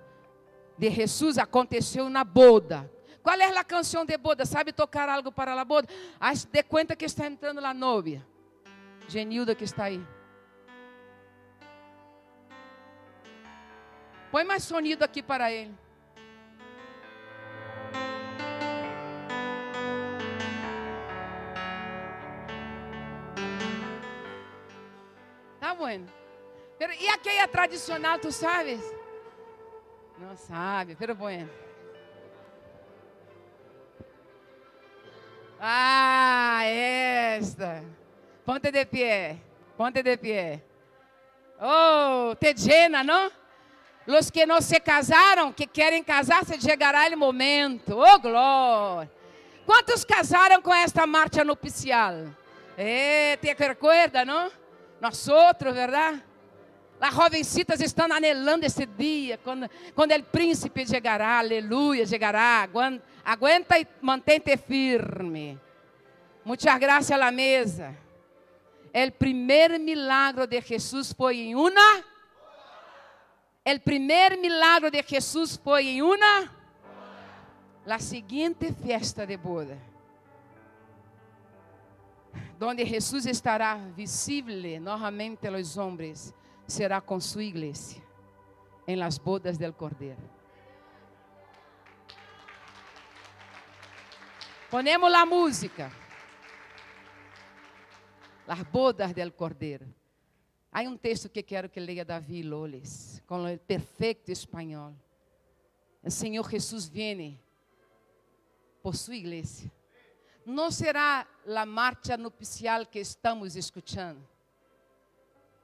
de 0.80 0.90
Jesus 0.90 1.38
aconteceu 1.38 2.10
na 2.10 2.24
boda. 2.24 2.90
Qual 3.22 3.38
é 3.38 3.46
a 3.46 3.64
canção 3.66 4.06
de 4.06 4.18
boda? 4.18 4.46
Sabe 4.46 4.72
tocar 4.72 5.10
algo 5.10 5.30
para 5.30 5.60
a 5.60 5.66
boda? 5.66 5.90
Haz 6.18 6.46
de 6.46 6.64
conta 6.64 6.96
que 6.96 7.04
está 7.04 7.28
entrando 7.28 7.60
a 7.60 7.74
novia. 7.74 8.26
Genilda 9.10 9.54
que 9.54 9.66
está 9.66 9.84
aí. 9.84 10.02
Põe 14.32 14.46
mais 14.46 14.64
sonido 14.64 15.04
aqui 15.04 15.22
para 15.22 15.52
ele. 15.52 15.76
Tá 25.60 25.76
bueno. 25.76 26.08
e 26.80 27.08
aquela 27.10 27.48
tradicional, 27.50 28.18
tu 28.18 28.32
sabes? 28.32 28.99
Não 30.20 30.36
sabe, 30.36 30.98
pero 31.00 31.16
bueno. 31.16 31.50
Ah, 35.60 36.62
esta. 36.66 37.84
Ponte 38.46 38.70
de 38.70 38.86
pé. 38.86 39.38
Ponte 39.78 40.04
de 40.04 40.18
pé. 40.18 40.64
Oh, 41.62 42.36
te 42.36 42.54
llena, 42.54 43.02
não? 43.02 43.32
Los 44.06 44.30
que 44.30 44.46
não 44.46 44.60
se 44.60 44.80
casaram, 44.80 45.54
que 45.54 45.66
querem 45.66 46.04
casar, 46.04 46.44
se 46.44 46.60
chegará 46.60 47.08
o 47.08 47.18
momento. 47.18 47.98
Oh, 47.98 48.20
glória. 48.20 49.10
Quantos 49.66 50.04
casaram 50.04 50.62
com 50.62 50.74
esta 50.74 51.06
marcha 51.06 51.44
nupcial? 51.44 52.26
Eh, 52.78 53.38
te 53.38 53.54
recuerda, 53.54 54.26
não? 54.26 54.52
Nós 55.00 55.28
outros, 55.28 55.74
verdade? 55.74 56.24
As 57.00 57.16
jovencitas 57.16 57.80
estão 57.80 58.12
anelando 58.12 58.66
esse 58.66 58.86
dia, 58.86 59.38
quando, 59.38 59.70
quando 59.96 60.14
o 60.14 60.24
príncipe 60.24 60.86
chegará, 60.86 61.40
aleluia, 61.40 62.06
chegará. 62.06 62.68
Aguenta 63.24 63.80
e 63.80 63.88
mantente 64.02 64.58
firme. 64.58 65.58
Muitas 66.44 66.78
graças 66.78 67.20
à 67.20 67.32
mesa. 67.32 67.96
O 68.94 69.12
primeiro 69.14 69.80
milagre 69.80 70.46
de 70.46 70.60
Jesus 70.60 71.14
foi 71.14 71.38
em 71.38 71.56
uma. 71.56 72.04
O 73.66 73.80
primeiro 73.80 74.42
milagre 74.42 74.92
de 74.92 75.02
Jesus 75.08 75.56
foi 75.56 75.88
em 75.88 76.02
uma. 76.02 76.52
A 77.88 78.00
seguinte 78.00 78.74
festa 78.74 79.26
de 79.26 79.38
boda. 79.38 79.78
Donde 82.58 82.86
Jesus 82.86 83.26
estará 83.26 83.76
visível 83.96 84.82
novamente 84.82 85.48
aos 85.48 85.78
homens 85.78 86.34
será 86.70 87.02
com 87.02 87.20
sua 87.20 87.44
igreja 87.44 88.02
em 88.88 88.96
las 88.96 89.18
bodas 89.18 89.58
del 89.58 89.74
Cordeiro. 89.74 90.22
Ponemos 94.70 95.12
a 95.14 95.26
música. 95.26 95.92
Las 98.46 98.64
bodas 98.72 99.14
del 99.14 99.34
Cordeiro. 99.34 99.86
Há 100.72 100.82
um 100.82 100.96
texto 100.96 101.30
que 101.30 101.42
quero 101.42 101.70
que 101.70 101.80
leia 101.80 102.06
Davi 102.06 102.44
Loles, 102.44 103.22
com 103.26 103.46
o 103.46 103.58
perfeito 103.58 104.32
espanhol. 104.32 104.94
O 106.04 106.12
Senhor 106.12 106.48
Jesus 106.50 106.88
vem 106.88 107.40
por 108.82 108.96
sua 108.96 109.16
igreja. 109.16 109.72
Não 110.46 110.70
será 110.72 111.28
a 111.48 111.66
marcha 111.66 112.16
nupcial 112.16 112.86
que 112.86 113.00
estamos 113.00 113.56
escutando 113.56 114.26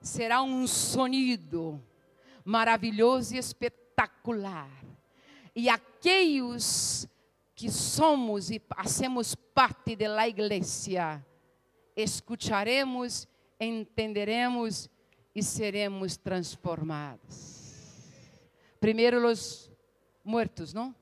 será 0.01 0.41
um 0.41 0.67
sonido 0.67 1.81
maravilhoso 2.43 3.35
e 3.35 3.37
espetacular. 3.37 4.69
E 5.55 5.69
aqueles 5.69 7.07
que 7.55 7.71
somos 7.71 8.51
e 8.51 8.59
fazemos 8.59 9.33
parte 9.33 9.95
da 9.95 10.27
igreja, 10.27 11.25
escutaremos, 11.95 13.27
entenderemos 13.59 14.89
e 15.33 15.41
seremos 15.41 16.17
transformados. 16.17 17.65
Primeiro 18.79 19.25
os 19.27 19.71
muertos, 20.23 20.73
não? 20.73 20.93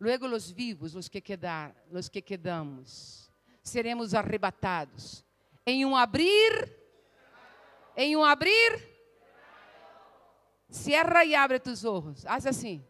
Luego 0.00 0.26
os 0.26 0.50
vivos, 0.50 0.94
os 0.94 1.08
que 1.08 1.20
quedar, 1.20 1.74
os 1.90 2.08
que 2.08 2.22
quedamos, 2.22 3.30
seremos 3.62 4.14
arrebatados 4.14 5.24
em 5.66 5.84
um 5.84 5.94
abrir 5.94 6.77
em 7.98 8.16
um 8.16 8.24
abrir, 8.24 8.80
cierra 10.70 11.24
e 11.24 11.34
abre 11.34 11.58
tus 11.58 11.84
olhos. 11.84 12.24
Haz 12.24 12.46
assim. 12.46 12.80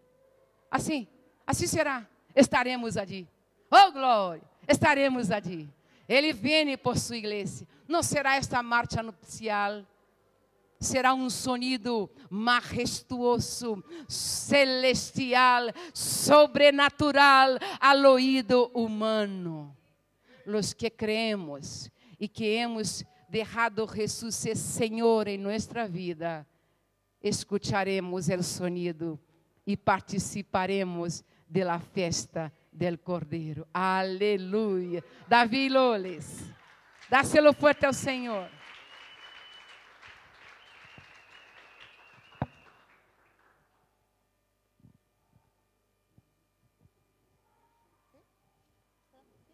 Assim. 0.71 1.09
Assim 1.47 1.67
será. 1.67 2.07
Estaremos 2.37 2.99
ali. 2.99 3.27
Oh 3.71 3.91
glória! 3.91 4.43
Estaremos 4.69 5.31
ali. 5.31 5.67
Ele 6.07 6.35
vem 6.35 6.77
por 6.77 6.99
sua 6.99 7.17
igreja. 7.17 7.67
Não 7.89 8.03
será 8.03 8.37
esta 8.37 8.63
marcha 8.63 9.03
nupcial. 9.03 9.83
Será 10.79 11.15
um 11.15 11.31
sonido 11.31 12.09
majestuoso, 12.29 13.83
celestial, 14.07 15.69
sobrenatural 15.95 17.59
ao 17.81 18.13
ouído 18.13 18.71
humano. 18.75 19.75
Los 20.45 20.75
que 20.75 20.91
creemos 20.91 21.91
e 22.21 22.29
que 22.29 22.45
hemos 22.45 23.05
dejado 23.29 23.87
Jesús 23.87 24.35
Senhor 24.35 25.29
em 25.29 25.39
nossa 25.39 25.87
vida, 25.87 26.47
escucharemos 27.23 28.29
o 28.29 28.43
sonido 28.43 29.21
e 29.67 29.77
participaremos 29.77 31.25
de 31.47 31.65
la 31.65 31.79
festa 31.79 32.53
del 32.73 32.99
Cordeiro. 32.99 33.67
Aleluia. 33.73 35.05
Davi 35.29 35.69
Loles, 35.69 36.53
dá-se-lo 37.11 37.53
forte 37.53 37.85
ao 37.85 37.93
Senhor. 37.93 38.49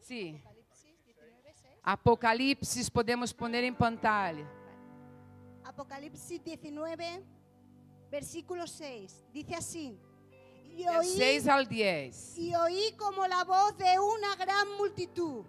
Sim. 0.01 0.54
Apocalipse 1.85 2.91
podemos 2.91 3.31
poner 3.31 3.63
em 3.63 3.75
pantalla. 3.75 4.49
Apocalipse 5.63 6.39
19, 6.39 7.23
versículo 8.11 8.67
6. 8.67 9.27
Dice 9.31 9.55
así. 9.55 10.01
Y 10.75 10.89
oí, 10.89 11.15
6 11.15 11.47
al 11.47 11.69
10. 11.69 12.39
Y 12.39 12.55
oí 12.55 12.95
como 12.97 13.27
la 13.27 13.45
voz 13.45 13.77
de 13.77 13.99
una 13.99 14.35
gran 14.35 14.73
multitud, 14.79 15.45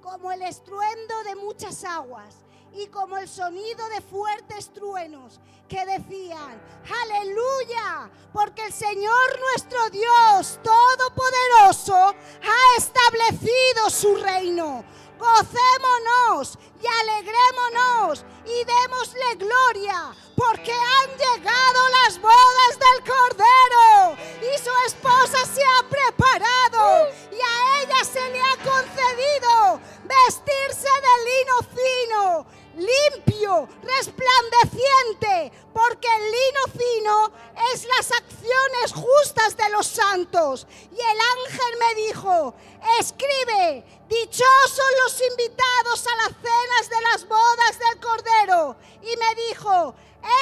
como 0.00 0.30
el 0.30 0.42
estruendo 0.42 1.24
de 1.24 1.34
muchas 1.34 1.82
aguas 1.82 2.36
y 2.72 2.86
como 2.86 3.16
el 3.16 3.28
sonido 3.28 3.88
de 3.88 4.00
fuertes 4.00 4.72
truenos 4.72 5.40
que 5.68 5.84
decían, 5.86 6.60
aleluya, 7.02 8.10
porque 8.32 8.64
el 8.66 8.72
Señor 8.72 9.40
nuestro 9.40 9.90
Dios 9.90 10.60
Todopoderoso 10.62 11.96
ha 11.96 12.78
establecido 12.78 13.90
su 13.90 14.14
reino 14.16 14.84
gocémonos 15.20 16.58
y 16.82 16.86
alegrémonos 16.86 18.24
y 18.44 18.64
démosle 18.64 19.34
gloria, 19.36 20.12
porque 20.34 20.72
han 20.72 21.10
llegado 21.10 21.88
las 22.02 22.20
bodas 22.20 22.78
del 22.84 23.12
Cordero 23.12 24.16
y 24.40 24.58
su 24.58 24.70
esposa 24.86 25.44
se 25.44 25.62
ha 25.62 25.88
preparado 25.88 27.08
y 27.30 27.36
a 27.36 27.82
ella 27.82 28.04
se 28.04 28.30
le 28.30 28.40
ha 28.40 28.56
concedido 28.56 29.80
vestirse 30.04 30.88
de 31.06 31.14
lino 31.28 31.56
fino, 31.76 32.46
limpio, 32.76 33.68
resplandeciente, 33.82 35.52
porque 35.72 36.08
el 36.08 36.24
lino 36.24 36.64
fino 36.72 37.32
es 37.72 37.84
las 37.84 38.10
acciones 38.12 38.92
justas 38.94 39.56
de 39.56 39.68
los 39.70 39.86
santos. 39.86 40.66
Y 40.90 41.00
el 41.00 41.18
ángel 41.38 41.78
me 41.78 42.02
dijo, 42.06 42.54
escribe, 42.98 43.84
dichosos 44.08 44.90
los 45.04 45.20
invitados 45.30 46.06
a 46.06 46.16
las 46.16 46.36
cenas 46.36 46.88
de 46.88 47.00
las 47.12 47.28
bodas 47.28 47.78
del 47.78 48.00
Cordero. 48.00 48.76
Y 49.02 49.16
me 49.16 49.34
dijo, 49.48 49.94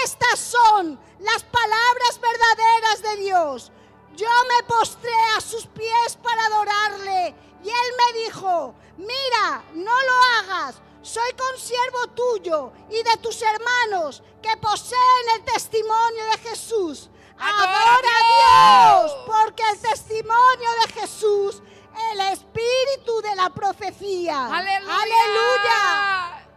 estas 0.05 0.39
son 0.39 0.99
las 1.21 1.43
palabras 1.45 2.21
verdaderas 2.21 3.03
de 3.03 3.17
Dios. 3.23 3.73
yo 4.17 4.27
me 4.49 4.67
postré 4.67 5.15
a 5.37 5.41
sus 5.41 5.67
pies 5.67 6.19
para 6.23 6.45
adorarle. 6.47 7.35
Y 7.63 7.69
él 7.69 7.95
me 7.97 8.21
dijo, 8.25 8.75
mira, 8.97 9.65
no 9.75 10.03
lo 10.03 10.23
hagas. 10.39 10.77
Soy 11.09 11.33
consiervo 11.33 12.07
tuyo 12.15 12.71
y 12.91 13.03
de 13.03 13.17
tus 13.23 13.41
hermanos 13.41 14.23
que 14.43 14.55
poseen 14.59 15.01
el 15.37 15.43
testimonio 15.43 16.25
de 16.33 16.51
Jesús. 16.51 17.09
Adora 17.39 18.11
a 18.11 19.01
Dios. 19.01 19.17
Porque 19.27 19.63
el 19.73 19.79
testimonio 19.79 20.69
de 20.85 21.01
Jesús, 21.01 21.63
el 22.13 22.21
espíritu 22.31 23.23
de 23.23 23.35
la 23.37 23.49
profecía. 23.49 24.55
Aleluia! 24.55 24.97
Aleluya. 25.01 26.49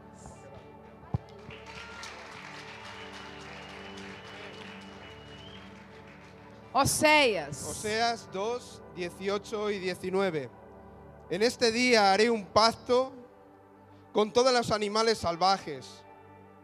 Oséias. 6.74 7.68
Oseas 7.70 8.28
2, 8.34 8.82
18 8.98 9.72
y 9.72 9.80
19. 9.80 10.50
En 11.30 11.42
este 11.42 11.72
día 11.72 12.12
haré 12.12 12.30
un 12.30 12.46
pacto 12.46 13.14
con 14.14 14.34
todos 14.34 14.52
los 14.54 14.72
animales 14.72 15.20
salvajes, 15.20 16.04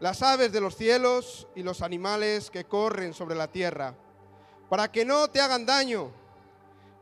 las 0.00 0.22
aves 0.22 0.52
de 0.52 0.60
los 0.60 0.76
cielos 0.76 1.48
y 1.54 1.62
los 1.62 1.82
animales 1.82 2.50
que 2.50 2.64
corren 2.64 3.14
sobre 3.14 3.34
la 3.34 3.48
tierra, 3.48 3.94
para 4.68 4.90
que 4.92 5.04
no 5.04 5.28
te 5.28 5.40
hagan 5.40 5.64
daño. 5.66 6.12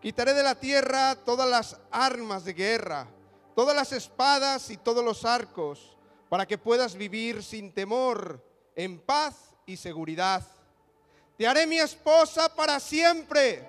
Quitaré 0.01 0.35
de 0.35 0.43
la 0.43 0.55
tierra 0.55 1.17
todas 1.17 1.49
las 1.49 1.79
armas 1.91 2.45
de 2.45 2.55
guerra, 2.55 3.09
todas 3.55 3.75
las 3.75 3.93
espadas 3.93 4.71
y 4.71 4.77
todos 4.77 5.05
los 5.05 5.25
arcos, 5.25 5.97
para 6.29 6.47
que 6.47 6.59
puedas 6.59 6.95
vivir 6.95 7.43
sin 7.43 7.73
temor, 7.73 8.43
en 8.75 9.01
paz 9.01 9.55
y 9.65 9.77
seguridad. 9.77 10.43
Te 11.37 11.47
haré 11.47 11.67
mi 11.67 11.79
esposa 11.79 12.55
para 12.55 12.79
siempre, 12.79 13.69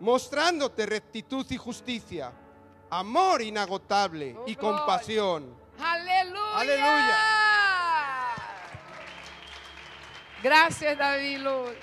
mostrándote 0.00 0.86
rectitud 0.86 1.46
y 1.50 1.56
justicia, 1.56 2.32
amor 2.90 3.42
inagotable 3.42 4.36
Oh, 4.38 4.44
y 4.46 4.54
gloria. 4.54 4.78
compasión. 4.78 5.67
Aleluia! 5.80 6.56
Aleluia. 6.56 7.14
Graças, 10.42 10.96
Davi 10.96 11.38
Luz. 11.38 11.76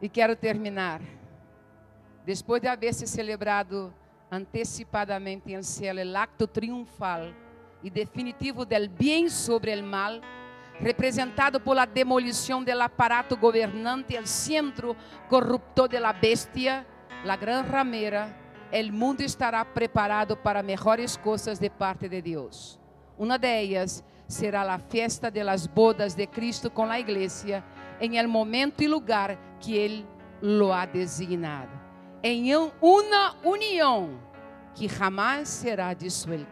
E 0.00 0.08
quero 0.08 0.34
terminar. 0.34 1.00
Depois 2.24 2.62
de 2.62 2.68
haver 2.68 2.94
se 2.94 3.06
celebrado 3.06 3.92
antecipadamente 4.30 5.52
em 5.52 5.62
céu 5.62 5.96
o 5.96 6.16
acto 6.16 6.46
triunfal 6.46 7.34
e 7.82 7.90
definitivo 7.90 8.64
del 8.64 8.88
bem 8.88 9.28
sobre 9.28 9.72
el 9.72 9.82
mal, 9.82 10.20
representado 10.80 11.60
por 11.60 11.74
la 11.74 11.84
demolição 11.84 12.62
del 12.62 12.80
aparato 12.80 13.36
governante, 13.36 14.16
el 14.16 14.26
centro 14.26 14.96
corruptor 15.28 15.88
de 15.88 16.00
la 16.00 16.12
bestia, 16.12 16.86
la 17.24 17.36
gran 17.36 17.68
ramera, 17.68 18.36
el 18.72 18.92
mundo 18.92 19.22
estará 19.22 19.64
preparado 19.64 20.36
para 20.36 20.62
mejores 20.62 21.18
coisas 21.18 21.58
de 21.58 21.70
parte 21.70 22.08
de 22.08 22.22
Deus. 22.22 22.78
Uma 23.18 23.38
delas 23.38 24.02
será 24.26 24.62
a 24.72 24.78
festa 24.78 25.30
de 25.30 25.42
las 25.44 25.66
bodas 25.66 26.14
de 26.14 26.26
Cristo 26.26 26.70
com 26.70 26.84
a 26.90 26.98
igreja, 26.98 27.62
em 28.00 28.16
el 28.16 28.28
momento 28.28 28.82
e 28.82 28.88
lugar 28.88 29.36
que 29.58 29.76
Ele 29.76 30.06
lo 30.40 30.72
ha 30.72 30.86
designado. 30.86 31.70
Em 32.22 32.56
um- 32.56 32.70
uma 32.80 33.34
união 33.44 34.18
que 34.74 34.88
jamais 34.88 35.48
será 35.48 35.92
disuelta. 35.92 36.48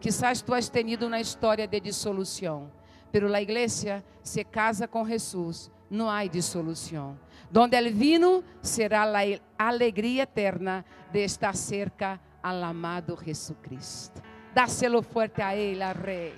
Quizás 0.00 0.40
tu 0.40 0.54
has 0.54 0.68
tenido 0.68 1.06
uma 1.06 1.18
história 1.20 1.66
de 1.66 1.80
dissolução, 1.80 2.70
pero 3.10 3.34
a 3.34 3.42
igreja 3.42 4.04
se 4.22 4.44
casa 4.44 4.86
com 4.86 5.04
Jesus, 5.04 5.70
não 5.90 6.08
há 6.08 6.24
dissolução. 6.26 7.18
Donde 7.50 7.78
el 7.78 7.94
vino 7.94 8.42
será 8.60 9.06
la 9.06 9.22
alegría 9.56 10.24
eterna 10.24 10.84
de 11.12 11.24
estar 11.24 11.56
cerca 11.56 12.20
al 12.42 12.62
amado 12.62 13.16
Jesucristo. 13.16 14.20
Dáselo 14.54 15.02
fuerte 15.02 15.42
a 15.42 15.54
Él, 15.54 15.82
al 15.82 15.94
Rey. 15.94 16.34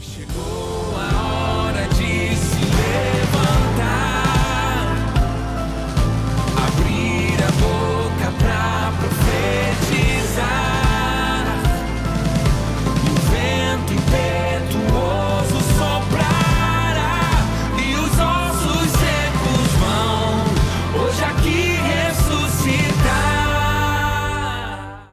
Chegou. 0.00 0.39